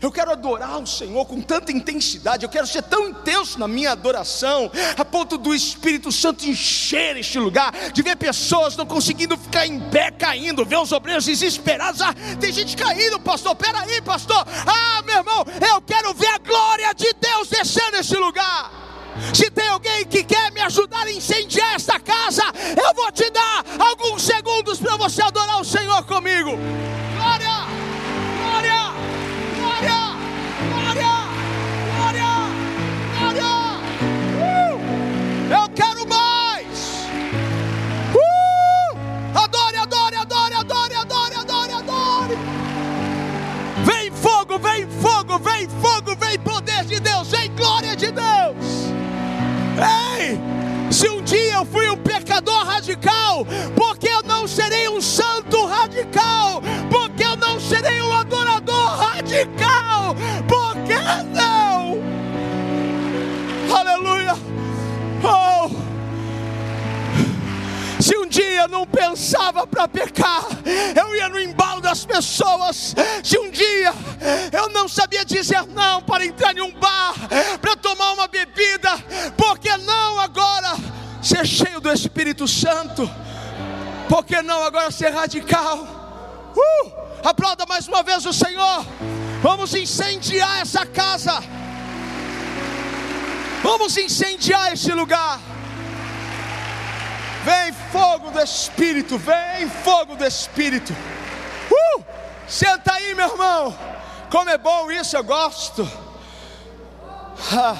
[0.00, 3.92] Eu quero adorar o Senhor com tanta intensidade, eu quero ser tão intenso na minha
[3.92, 9.66] adoração, a ponto do Espírito Santo encher este lugar, de ver pessoas não conseguindo ficar
[9.66, 12.00] em pé caindo, ver os obreiros desesperados.
[12.00, 13.54] Ah, tem gente caindo, pastor.
[13.54, 14.46] Peraí, pastor.
[14.66, 18.80] Ah, meu irmão, eu quero ver a glória de Deus descer neste lugar.
[19.34, 22.44] Se tem alguém que quer me ajudar a incendiar esta casa,
[22.76, 26.52] eu vou te dar alguns segundos para você adorar o Senhor comigo.
[27.16, 27.89] Glória!
[44.50, 48.90] Fogo, vem fogo, vem fogo, vem poder de Deus, vem glória de Deus.
[50.18, 50.40] Ei,
[50.90, 56.60] se um dia eu fui um pecador radical, porque eu não serei um santo radical,
[56.90, 60.16] porque eu não serei um adorador radical,
[60.48, 60.98] porque
[61.32, 62.00] não?
[63.76, 64.34] Aleluia.
[65.22, 65.70] Oh!
[68.02, 70.44] Se um dia eu não pensava para pecar,
[70.96, 71.59] eu ia no embalo
[71.90, 72.94] das pessoas.
[73.22, 73.92] Se um dia
[74.52, 77.14] eu não sabia dizer não para entrar em um bar,
[77.60, 78.90] para tomar uma bebida,
[79.36, 80.76] por que não agora
[81.20, 83.10] ser cheio do Espírito Santo?
[84.08, 85.78] Por que não agora ser radical?
[86.56, 86.92] Uh!
[87.24, 88.86] Aplauda mais uma vez o Senhor.
[89.42, 91.40] Vamos incendiar essa casa.
[93.62, 95.40] Vamos incendiar este lugar.
[97.44, 100.94] Vem fogo do Espírito, vem fogo do Espírito.
[101.70, 102.04] Uh!
[102.48, 103.74] Senta aí, meu irmão.
[104.30, 105.88] Como é bom isso, eu gosto.
[107.52, 107.76] Ah.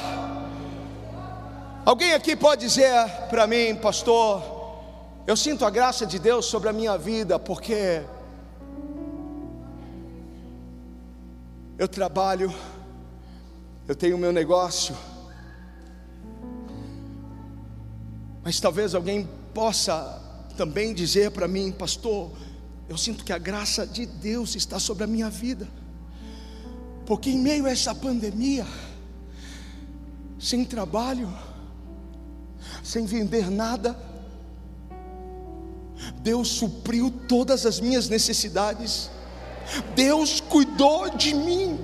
[1.84, 2.92] Alguém aqui pode dizer
[3.28, 4.42] para mim, pastor,
[5.26, 8.02] eu sinto a graça de Deus sobre a minha vida, porque
[11.78, 12.52] eu trabalho,
[13.88, 14.96] eu tenho meu negócio,
[18.42, 20.20] mas talvez alguém possa
[20.56, 22.30] também dizer para mim, pastor,
[22.90, 25.68] eu sinto que a graça de Deus está sobre a minha vida,
[27.06, 28.66] porque em meio a essa pandemia,
[30.40, 31.32] sem trabalho,
[32.82, 33.96] sem vender nada,
[36.20, 39.08] Deus supriu todas as minhas necessidades,
[39.94, 41.78] Deus cuidou de mim.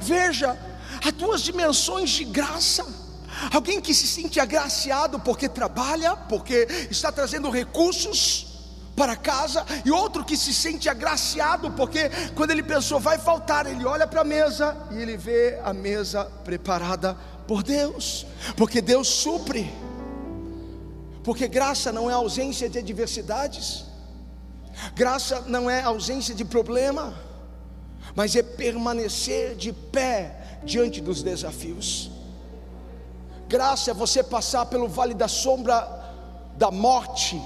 [0.00, 0.58] Veja,
[1.04, 2.86] há duas dimensões de graça.
[3.52, 8.53] Alguém que se sente agraciado porque trabalha, porque está trazendo recursos
[8.96, 13.84] para casa, e outro que se sente agraciado porque quando ele pensou vai faltar, ele
[13.84, 18.26] olha para a mesa e ele vê a mesa preparada por Deus,
[18.56, 19.72] porque Deus supre.
[21.22, 23.84] Porque graça não é ausência de adversidades,
[24.94, 27.14] graça não é ausência de problema,
[28.14, 32.10] mas é permanecer de pé diante dos desafios.
[33.48, 36.02] Graça é você passar pelo vale da sombra
[36.56, 37.40] da morte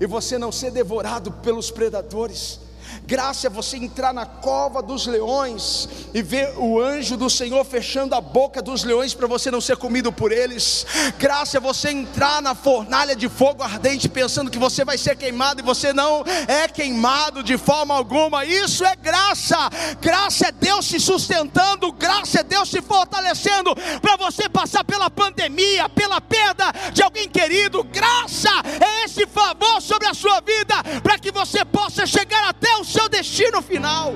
[0.00, 2.60] e você não ser devorado pelos predadores.
[3.06, 8.14] Graça é você entrar na cova dos leões e ver o anjo do Senhor fechando
[8.14, 10.86] a boca dos leões para você não ser comido por eles.
[11.18, 15.60] Graça é você entrar na fornalha de fogo ardente pensando que você vai ser queimado
[15.60, 18.44] e você não é queimado de forma alguma.
[18.44, 19.56] Isso é graça.
[20.00, 25.88] Graça é Deus se sustentando, graça é Deus se fortalecendo para você passar pela pandemia,
[25.88, 27.82] pela perda de alguém querido.
[27.84, 32.77] Graça é esse favor sobre a sua vida para que você possa chegar até o
[32.84, 34.14] seu destino final.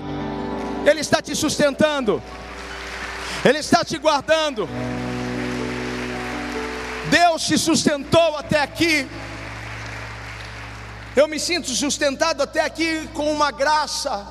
[0.85, 2.23] Ele está te sustentando,
[3.45, 4.69] Ele está te guardando.
[7.11, 9.07] Deus te sustentou até aqui.
[11.15, 14.27] Eu me sinto sustentado até aqui com uma graça,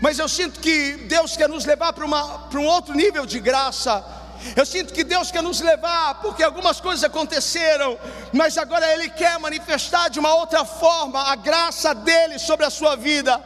[0.00, 4.13] mas eu sinto que Deus quer nos levar para um outro nível de graça.
[4.56, 7.98] Eu sinto que Deus quer nos levar, porque algumas coisas aconteceram,
[8.32, 12.94] mas agora Ele quer manifestar de uma outra forma a graça dele sobre a sua
[12.94, 13.42] vida.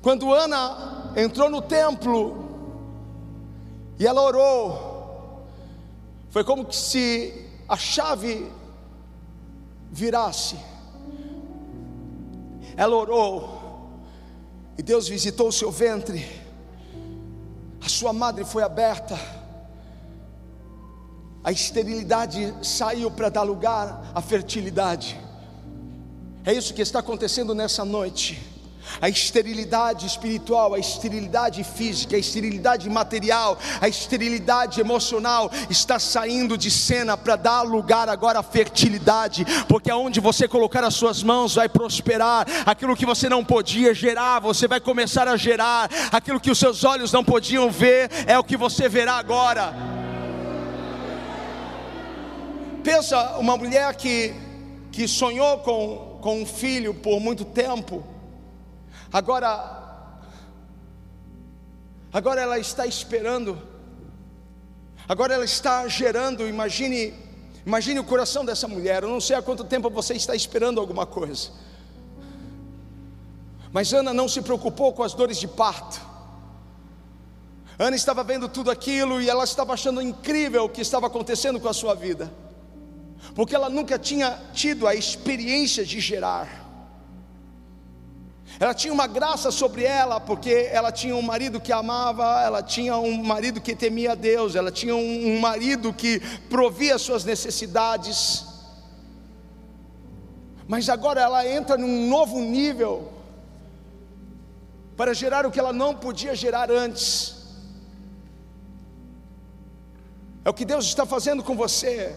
[0.00, 2.48] Quando Ana entrou no templo
[3.98, 5.46] e ela orou,
[6.30, 8.50] foi como se a chave
[9.90, 10.58] virasse.
[12.76, 13.60] Ela orou
[14.78, 16.39] e Deus visitou o seu ventre,
[17.80, 19.18] a sua madre foi aberta,
[21.42, 25.18] a esterilidade saiu para dar lugar à fertilidade.
[26.44, 28.49] É isso que está acontecendo nessa noite
[29.00, 36.70] a esterilidade espiritual, a esterilidade física, a esterilidade material, a esterilidade emocional está saindo de
[36.70, 41.68] cena para dar lugar agora à fertilidade, porque aonde você colocar as suas mãos vai
[41.68, 46.58] prosperar, aquilo que você não podia gerar, você vai começar a gerar, aquilo que os
[46.58, 49.74] seus olhos não podiam ver, é o que você verá agora.
[52.82, 54.34] Pensa uma mulher que,
[54.90, 58.02] que sonhou com, com um filho por muito tempo,
[59.12, 60.20] Agora,
[62.12, 63.60] agora ela está esperando,
[65.08, 66.46] agora ela está gerando.
[66.46, 67.12] Imagine,
[67.66, 69.02] imagine o coração dessa mulher.
[69.02, 71.50] Eu não sei há quanto tempo você está esperando alguma coisa,
[73.72, 76.00] mas Ana não se preocupou com as dores de parto.
[77.76, 81.66] Ana estava vendo tudo aquilo e ela estava achando incrível o que estava acontecendo com
[81.66, 82.32] a sua vida,
[83.34, 86.59] porque ela nunca tinha tido a experiência de gerar.
[88.60, 92.94] Ela tinha uma graça sobre ela, porque ela tinha um marido que amava, ela tinha
[92.98, 96.20] um marido que temia Deus, ela tinha um marido que
[96.50, 98.44] provia suas necessidades.
[100.68, 103.10] Mas agora ela entra num novo nível
[104.94, 107.36] para gerar o que ela não podia gerar antes.
[110.44, 112.14] É o que Deus está fazendo com você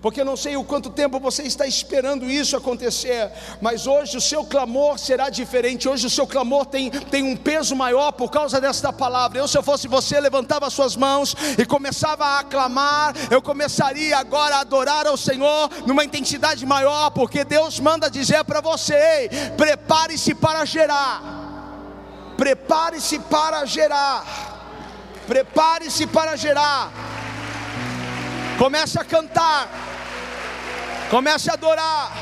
[0.00, 3.30] porque eu não sei o quanto tempo você está esperando isso acontecer,
[3.60, 7.76] mas hoje o seu clamor será diferente, hoje o seu clamor tem, tem um peso
[7.76, 9.38] maior por causa desta palavra.
[9.38, 14.16] Eu, se eu fosse você, levantava as suas mãos e começava a aclamar, eu começaria
[14.16, 20.34] agora a adorar ao Senhor numa intensidade maior, porque Deus manda dizer para você: prepare-se
[20.34, 24.24] para gerar, prepare-se para gerar,
[25.26, 27.19] prepare-se para gerar.
[28.60, 29.70] Comece a cantar.
[31.08, 32.12] Comece a adorar.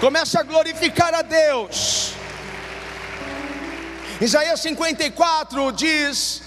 [0.00, 2.12] Comece a glorificar a Deus.
[4.20, 6.40] Isaías 54 diz: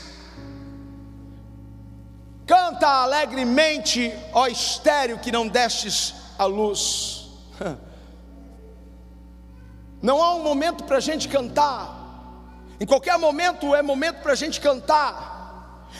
[2.46, 7.28] Canta alegremente, ó estéreo que não destes à luz.
[10.00, 11.90] Não há um momento para a gente cantar,
[12.80, 15.37] em qualquer momento é momento para a gente cantar.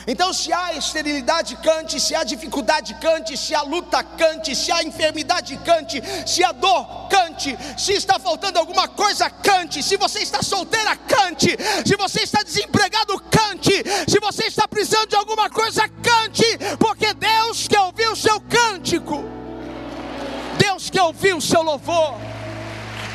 [0.06, 4.82] Então, se há esterilidade, cante, se há dificuldade, cante, se há luta, cante, se há
[4.82, 10.42] enfermidade, cante, se há dor, cante, se está faltando alguma coisa, cante, se você está
[10.42, 16.46] solteira, cante, se você está desempregado, cante, se você está precisando de alguma coisa, cante,
[16.78, 19.24] porque Deus quer ouvir o seu cântico,
[20.58, 22.14] Deus quer ouvir o seu louvor,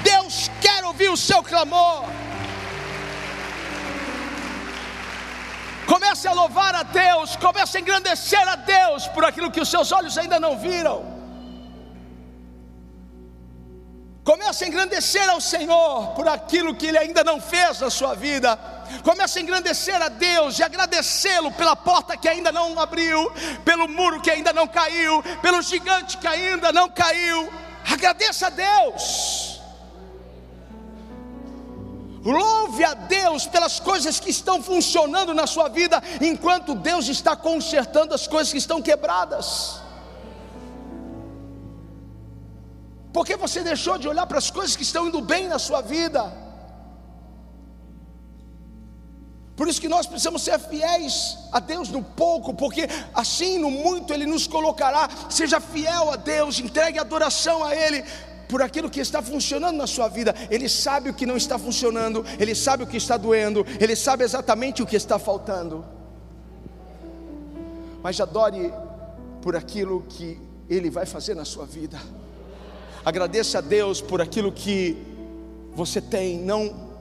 [0.03, 2.22] Deus quer ouvir o seu clamor.
[5.87, 9.91] Comece a louvar a Deus, comece a engrandecer a Deus por aquilo que os seus
[9.91, 11.13] olhos ainda não viram.
[14.23, 18.57] Comece a engrandecer ao Senhor por aquilo que Ele ainda não fez na sua vida.
[19.03, 23.29] Comece a engrandecer a Deus e agradecê-lo pela porta que ainda não abriu,
[23.65, 27.51] pelo muro que ainda não caiu, pelo gigante que ainda não caiu.
[27.91, 29.52] Agradeça a Deus.
[32.23, 38.13] Louve a Deus pelas coisas que estão funcionando na sua vida, enquanto Deus está consertando
[38.13, 39.81] as coisas que estão quebradas.
[43.11, 46.43] Porque você deixou de olhar para as coisas que estão indo bem na sua vida.
[49.55, 54.13] Por isso que nós precisamos ser fiéis a Deus no pouco, porque assim no muito
[54.13, 55.07] Ele nos colocará.
[55.29, 58.03] Seja fiel a Deus, entregue adoração a Ele
[58.47, 60.33] por aquilo que está funcionando na sua vida.
[60.49, 64.23] Ele sabe o que não está funcionando, ele sabe o que está doendo, ele sabe
[64.23, 65.83] exatamente o que está faltando.
[68.01, 68.73] Mas adore
[69.41, 70.39] por aquilo que
[70.69, 71.99] ele vai fazer na sua vida.
[73.05, 74.97] Agradeça a Deus por aquilo que
[75.75, 76.91] você tem, não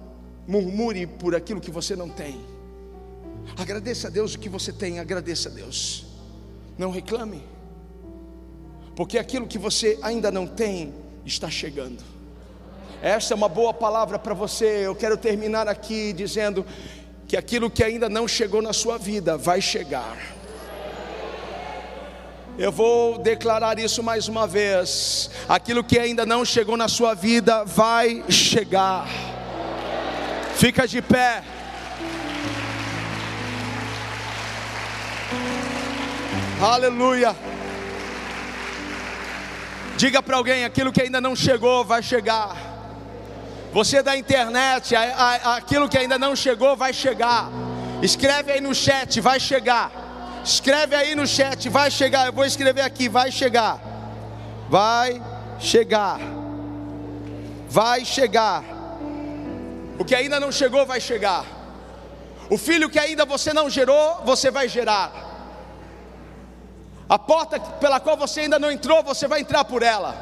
[0.46, 2.40] murmure por aquilo que você não tem.
[3.56, 6.06] Agradeça a Deus o que você tem, agradeça a Deus.
[6.78, 7.42] Não reclame,
[8.96, 10.92] porque aquilo que você ainda não tem,
[11.24, 12.02] está chegando.
[13.02, 14.86] Esta é uma boa palavra para você.
[14.86, 16.64] Eu quero terminar aqui dizendo
[17.26, 20.16] que aquilo que ainda não chegou na sua vida vai chegar.
[22.58, 25.30] Eu vou declarar isso mais uma vez.
[25.48, 29.08] Aquilo que ainda não chegou na sua vida vai chegar.
[30.54, 31.42] Fica de pé.
[36.60, 37.34] Aleluia.
[40.02, 42.56] Diga para alguém: aquilo que ainda não chegou vai chegar.
[43.72, 47.48] Você da internet, a, a, aquilo que ainda não chegou vai chegar.
[48.02, 49.92] Escreve aí no chat, vai chegar.
[50.44, 52.26] Escreve aí no chat, vai chegar.
[52.26, 53.78] Eu vou escrever aqui, vai chegar.
[54.68, 55.22] Vai
[55.60, 56.18] chegar.
[57.68, 58.64] Vai chegar.
[60.00, 61.44] O que ainda não chegou vai chegar.
[62.50, 65.31] O filho que ainda você não gerou, você vai gerar.
[67.08, 70.14] A porta pela qual você ainda não entrou, você vai entrar por ela.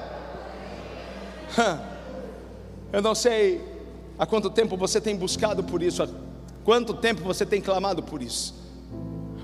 [2.93, 3.65] Eu não sei
[4.19, 6.09] há quanto tempo você tem buscado por isso, há
[6.65, 8.55] quanto tempo você tem clamado por isso.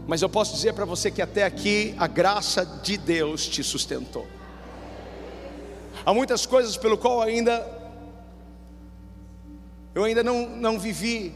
[0.07, 4.27] Mas eu posso dizer para você que até aqui a graça de Deus te sustentou.
[6.05, 7.75] Há muitas coisas pelo qual ainda
[9.95, 11.35] eu ainda não, não vivi,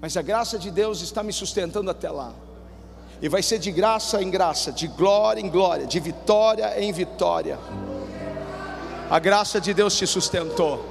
[0.00, 2.32] mas a graça de Deus está me sustentando até lá
[3.24, 7.58] e vai ser de graça em graça, de glória em glória, de vitória em vitória.
[9.08, 10.84] A graça de Deus te sustentou.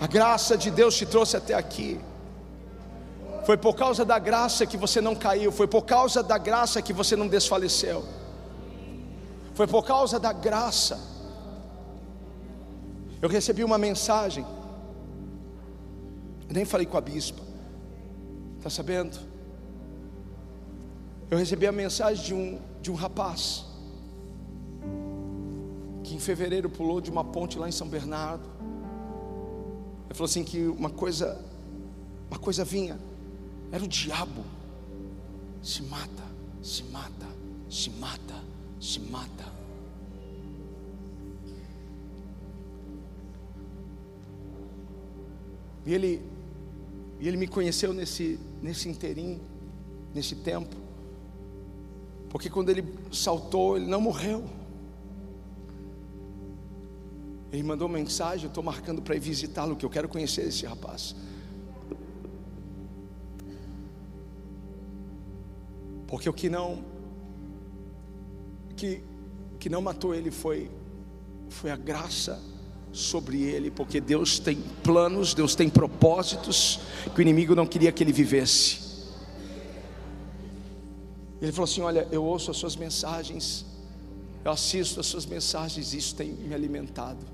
[0.00, 2.00] A graça de Deus te trouxe até aqui.
[3.44, 6.92] Foi por causa da graça que você não caiu, foi por causa da graça que
[6.92, 8.04] você não desfaleceu.
[9.54, 10.98] Foi por causa da graça.
[13.22, 14.44] Eu recebi uma mensagem.
[16.48, 17.45] Eu nem falei com a bispa.
[18.66, 19.16] Está sabendo?
[21.30, 23.64] Eu recebi a mensagem de um, de um rapaz
[26.02, 28.44] que em fevereiro pulou de uma ponte lá em São Bernardo.
[30.06, 31.40] Ele falou assim que uma coisa,
[32.28, 32.98] uma coisa vinha,
[33.70, 34.44] era o diabo.
[35.62, 36.24] Se mata,
[36.60, 37.28] se mata,
[37.70, 38.42] se mata,
[38.80, 39.44] se mata.
[45.84, 46.36] E ele
[47.18, 49.40] e ele me conheceu nesse, nesse inteirinho,
[50.14, 50.74] nesse tempo.
[52.30, 54.44] Porque quando ele saltou, ele não morreu.
[57.52, 61.14] Ele mandou mensagem, eu estou marcando para ir visitá-lo, que eu quero conhecer esse rapaz.
[66.06, 66.84] Porque o que não
[68.76, 69.02] que,
[69.58, 70.70] que não matou ele foi
[71.48, 72.42] foi a graça
[72.96, 76.80] sobre ele, porque Deus tem planos, Deus tem propósitos
[77.14, 78.78] que o inimigo não queria que ele vivesse.
[81.40, 83.66] Ele falou assim: Olha, eu ouço as suas mensagens,
[84.42, 87.24] eu assisto as suas mensagens, isso tem me alimentado.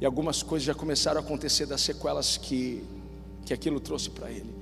[0.00, 2.82] E algumas coisas já começaram a acontecer das sequelas que,
[3.44, 4.52] que aquilo trouxe para ele.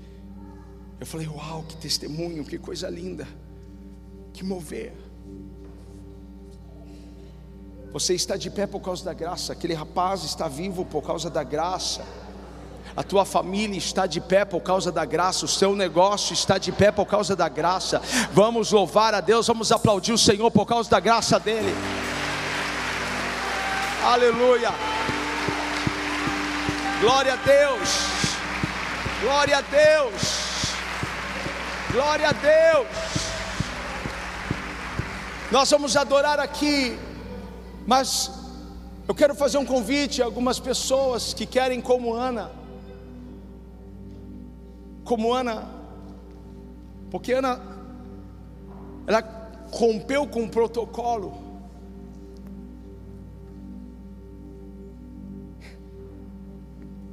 [1.01, 3.27] Eu falei: Uau, que testemunho, que coisa linda,
[4.35, 4.93] que mover.
[7.93, 11.43] Você está de pé por causa da graça, aquele rapaz está vivo por causa da
[11.43, 12.03] graça
[12.99, 16.73] a tua família está de pé por causa da graça, o seu negócio está de
[16.73, 18.03] pé por causa da graça.
[18.33, 21.73] Vamos louvar a Deus, vamos aplaudir o Senhor por causa da graça dEle.
[24.05, 24.73] Aleluia.
[27.01, 27.89] Glória a Deus.
[29.23, 30.23] Glória a Deus.
[31.93, 32.89] Glória a Deus.
[35.53, 36.99] Nós vamos adorar aqui,
[37.89, 38.31] mas
[39.09, 42.53] eu quero fazer um convite a algumas pessoas que querem, como Ana,
[45.05, 45.67] como Ana,
[47.11, 47.63] porque Ana,
[49.07, 49.23] ela
[49.73, 51.33] rompeu com o protocolo.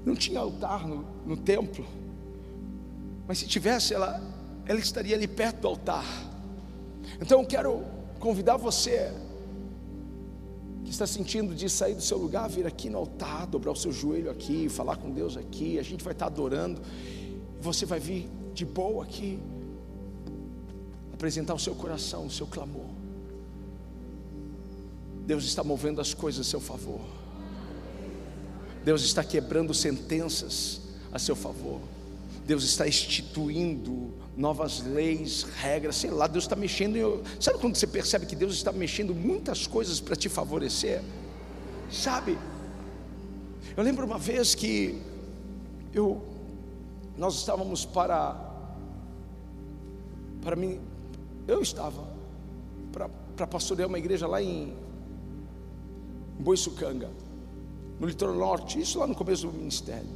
[0.03, 1.85] Não tinha altar no, no templo,
[3.25, 4.21] mas se tivesse, ela,
[4.65, 6.03] ela estaria ali perto do altar.
[7.21, 7.81] Então eu quero
[8.19, 9.13] convidar você
[10.85, 13.91] que está sentindo de sair do seu lugar, vir aqui no altar, dobrar o seu
[13.91, 16.81] joelho aqui, falar com Deus aqui, a gente vai estar adorando
[17.65, 19.39] você vai vir de boa aqui,
[21.11, 22.85] apresentar o seu coração, o seu clamor.
[25.25, 27.01] Deus está movendo as coisas a seu favor.
[28.83, 30.81] Deus está quebrando sentenças
[31.11, 31.81] a seu favor.
[32.45, 37.23] Deus está instituindo novas leis, regras, sei lá, Deus está mexendo.
[37.39, 41.01] Sabe quando você percebe que Deus está mexendo muitas coisas para te favorecer?
[41.89, 42.37] Sabe?
[43.77, 45.01] Eu lembro uma vez que
[45.93, 46.21] eu
[47.17, 48.35] nós estávamos para
[50.41, 50.79] para mim
[51.47, 52.05] eu estava
[52.91, 54.73] para, para pastorear uma igreja lá em,
[56.37, 57.09] em Boiçucanga
[57.99, 60.09] no litoral norte isso lá no começo do ministério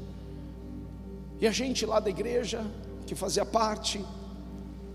[1.39, 2.69] e a gente lá da igreja
[3.09, 4.05] que fazia parte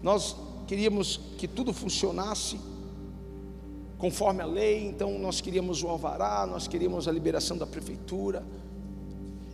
[0.02, 0.36] nós
[0.66, 2.58] queríamos que tudo funcionasse
[3.98, 8.44] conforme a lei então nós queríamos o alvará nós queríamos a liberação da prefeitura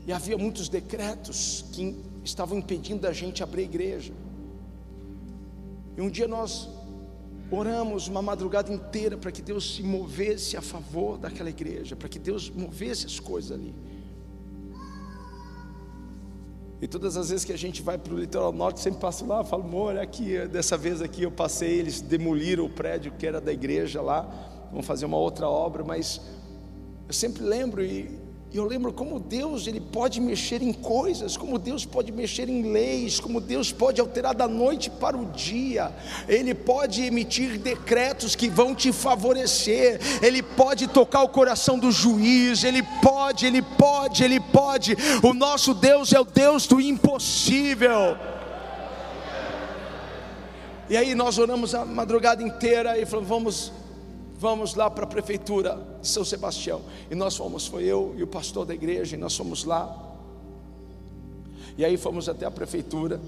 [0.07, 4.13] e havia muitos decretos que estavam impedindo a gente abrir a igreja.
[5.97, 6.69] E um dia nós
[7.51, 12.19] oramos uma madrugada inteira para que Deus se movesse a favor daquela igreja, para que
[12.19, 13.75] Deus movesse as coisas ali.
[16.81, 19.45] E todas as vezes que a gente vai para o litoral norte, sempre passo lá,
[19.45, 23.53] falo, amor, aqui, dessa vez aqui eu passei, eles demoliram o prédio que era da
[23.53, 24.27] igreja lá,
[24.73, 26.21] vão fazer uma outra obra, mas
[27.07, 28.19] eu sempre lembro e
[28.53, 32.73] e eu lembro como Deus ele pode mexer em coisas, como Deus pode mexer em
[32.73, 35.93] leis, como Deus pode alterar da noite para o dia.
[36.27, 40.01] Ele pode emitir decretos que vão te favorecer.
[40.21, 42.65] Ele pode tocar o coração do juiz.
[42.65, 44.97] Ele pode, ele pode, ele pode.
[45.23, 48.17] O nosso Deus é o Deus do impossível.
[50.89, 53.80] E aí nós oramos a madrugada inteira e falamos, vamos
[54.41, 56.81] vamos lá para a prefeitura de São Sebastião.
[57.11, 59.95] E nós fomos, foi eu e o pastor da igreja, e nós fomos lá.
[61.77, 63.21] E aí fomos até a prefeitura,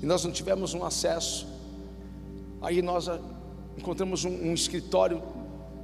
[0.00, 1.44] e nós não tivemos um acesso.
[2.62, 3.18] Aí nós ah,
[3.76, 5.20] encontramos um, um escritório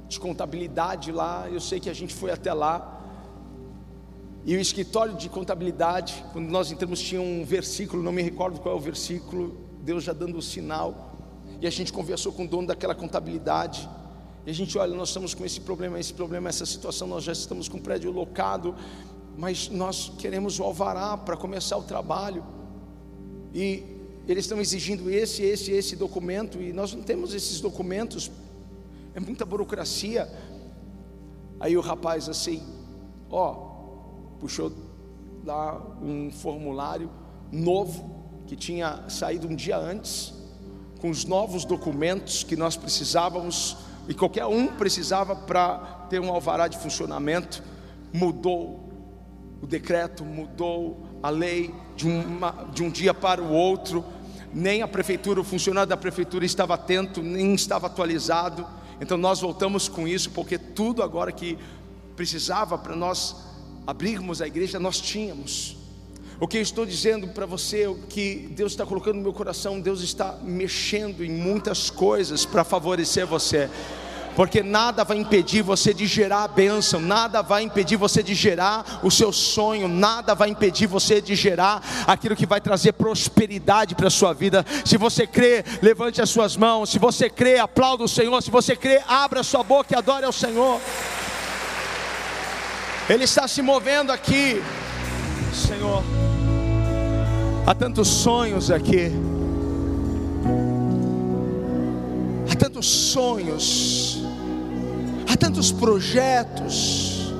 [0.07, 1.49] de contabilidade lá.
[1.51, 3.01] Eu sei que a gente foi até lá.
[4.45, 8.73] E o escritório de contabilidade, quando nós entramos, tinha um versículo, não me recordo qual
[8.73, 11.11] é o versículo, Deus já dando o sinal.
[11.59, 13.87] E a gente conversou com o dono daquela contabilidade.
[14.45, 17.31] E a gente olha, nós estamos com esse problema, esse problema, essa situação, nós já
[17.31, 18.75] estamos com o prédio locado,
[19.37, 22.43] mas nós queremos o alvará para começar o trabalho.
[23.53, 23.83] E
[24.27, 28.31] eles estão exigindo esse, esse, esse documento, e nós não temos esses documentos,
[29.13, 30.27] é muita burocracia.
[31.59, 32.63] Aí o rapaz assim,
[33.29, 33.53] ó,
[34.39, 34.71] puxou
[35.45, 37.11] lá um formulário
[37.51, 40.33] novo que tinha saído um dia antes,
[40.99, 43.77] com os novos documentos que nós precisávamos
[44.07, 45.77] e qualquer um precisava para
[46.09, 47.63] ter um alvará de funcionamento,
[48.13, 48.89] mudou
[49.61, 54.03] o decreto, mudou a lei de, uma, de um dia para o outro,
[54.53, 58.67] nem a prefeitura, o funcionário da prefeitura estava atento, nem estava atualizado,
[58.99, 61.57] então nós voltamos com isso, porque tudo agora que
[62.15, 63.35] precisava para nós
[63.87, 65.80] abrirmos a igreja, nós tínhamos.
[66.41, 69.79] O que eu estou dizendo para você, o que Deus está colocando no meu coração,
[69.79, 73.69] Deus está mexendo em muitas coisas para favorecer você.
[74.33, 79.01] porque nada vai impedir você de gerar a bênção, nada vai impedir você de gerar
[79.03, 84.07] o seu sonho, nada vai impedir você de gerar aquilo que vai trazer prosperidade para
[84.07, 84.65] a sua vida.
[84.85, 88.73] Se você crê, levante as suas mãos, se você crê, aplauda o Senhor, se você
[88.73, 90.79] crê, abra a sua boca e adore ao Senhor.
[93.09, 94.63] Ele está se movendo aqui,
[95.53, 96.30] Senhor.
[97.71, 99.13] Há tantos sonhos aqui.
[102.51, 104.21] Há tantos sonhos.
[105.31, 107.33] Há tantos projetos.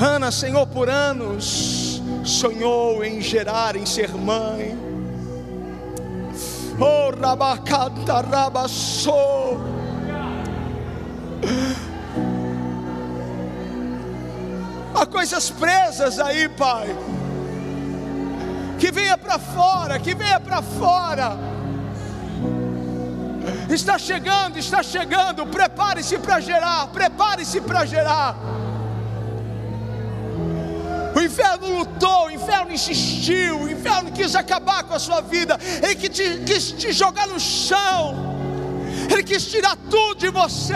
[0.00, 4.78] Ana, Senhor, por anos sonhou em gerar, em ser mãe.
[6.78, 9.58] Oh, rabacanta, rabassou.
[14.94, 16.94] Há coisas presas aí, Pai.
[18.80, 21.36] Que venha para fora, que venha para fora.
[23.68, 25.46] Está chegando, está chegando.
[25.46, 28.34] Prepare-se para gerar, prepare-se para gerar.
[31.14, 35.96] O inferno lutou, o inferno insistiu, o inferno quis acabar com a sua vida, ele
[35.96, 38.14] quis te, quis te jogar no chão,
[39.10, 40.74] ele quis tirar tudo de você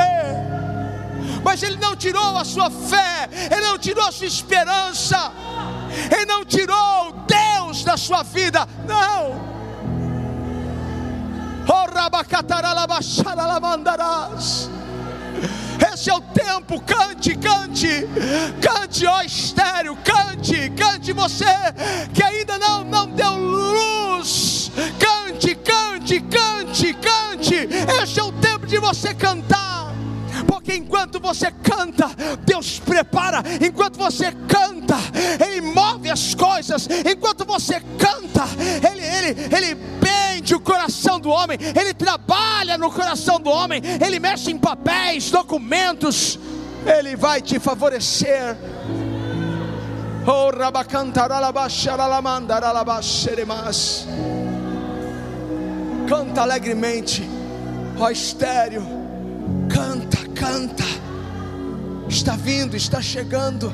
[1.42, 5.32] mas Ele não tirou a sua fé, Ele não tirou a sua esperança,
[6.10, 7.43] Ele não tirou Deus
[7.94, 9.54] da sua vida, não.
[11.68, 11.84] Oh,
[15.92, 18.08] esse é o tempo, cante, cante,
[18.60, 21.46] cante, ó estéreo, cante, cante você
[22.12, 27.68] que ainda não, não deu luz, cante, cante, cante, cante,
[28.02, 29.73] esse é o tempo de você cantar
[30.64, 32.08] porque enquanto você canta,
[32.46, 34.96] Deus prepara, enquanto você canta,
[35.38, 38.44] Ele move as coisas, enquanto você canta,
[38.90, 44.18] Ele, Ele, Ele prende o coração do homem, Ele trabalha no coração do homem, Ele
[44.18, 46.38] mexe em papéis, documentos,
[46.86, 48.56] Ele vai te favorecer.
[50.26, 50.50] Oh,
[56.08, 57.22] Canta alegremente,
[57.98, 58.82] ó estéreo,
[59.68, 60.84] canta canta,
[62.08, 63.72] está vindo, está chegando.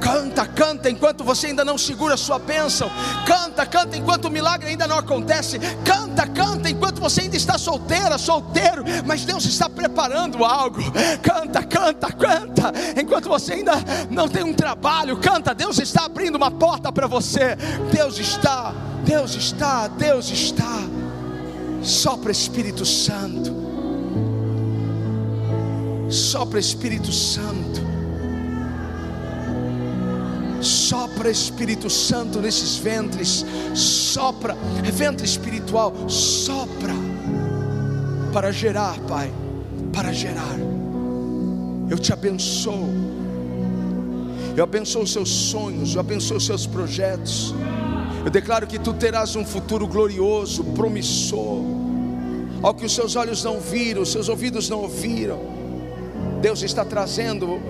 [0.00, 2.90] Canta, canta enquanto você ainda não segura a sua bênção.
[3.26, 5.58] Canta, canta enquanto o milagre ainda não acontece.
[5.84, 10.80] Canta, canta enquanto você ainda está solteira, solteiro, mas Deus está preparando algo.
[11.22, 13.72] Canta, canta, canta enquanto você ainda
[14.10, 15.18] não tem um trabalho.
[15.18, 17.56] Canta, Deus está abrindo uma porta para você.
[17.92, 18.72] Deus está,
[19.04, 20.80] Deus está, Deus está.
[21.82, 23.59] Sopra Espírito Santo.
[26.10, 27.80] Sopra Espírito Santo.
[30.60, 33.46] Sopra Espírito Santo nesses ventres.
[33.74, 35.94] Sopra, é ventre espiritual.
[36.08, 36.94] Sopra
[38.32, 39.32] para gerar, Pai.
[39.92, 40.58] Para gerar.
[41.88, 42.88] Eu te abençoo.
[44.56, 45.94] Eu abençoo os seus sonhos.
[45.94, 47.54] Eu abençoo os seus projetos.
[48.24, 51.62] Eu declaro que tu terás um futuro glorioso, promissor.
[52.60, 55.59] Ao que os seus olhos não viram, os seus ouvidos não ouviram
[56.40, 57.60] Deus está trazendo,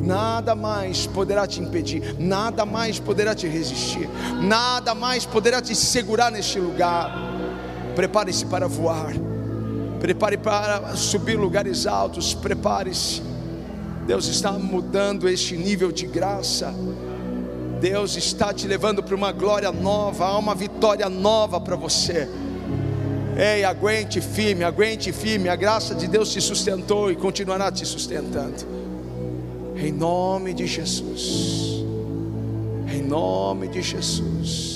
[0.00, 4.08] nada mais poderá te impedir, nada mais poderá te resistir,
[4.42, 7.10] nada mais poderá te segurar neste lugar.
[7.94, 9.12] Prepare-se para voar,
[9.98, 13.22] prepare para subir lugares altos, prepare-se.
[14.06, 16.74] Deus está mudando este nível de graça.
[17.80, 22.28] Deus está te levando para uma glória nova, há uma vitória nova para você.
[23.36, 25.48] Ei, aguente firme, aguente firme.
[25.48, 28.66] A graça de Deus te sustentou e continuará te sustentando.
[29.76, 31.84] Em nome de Jesus.
[32.92, 34.69] Em nome de Jesus.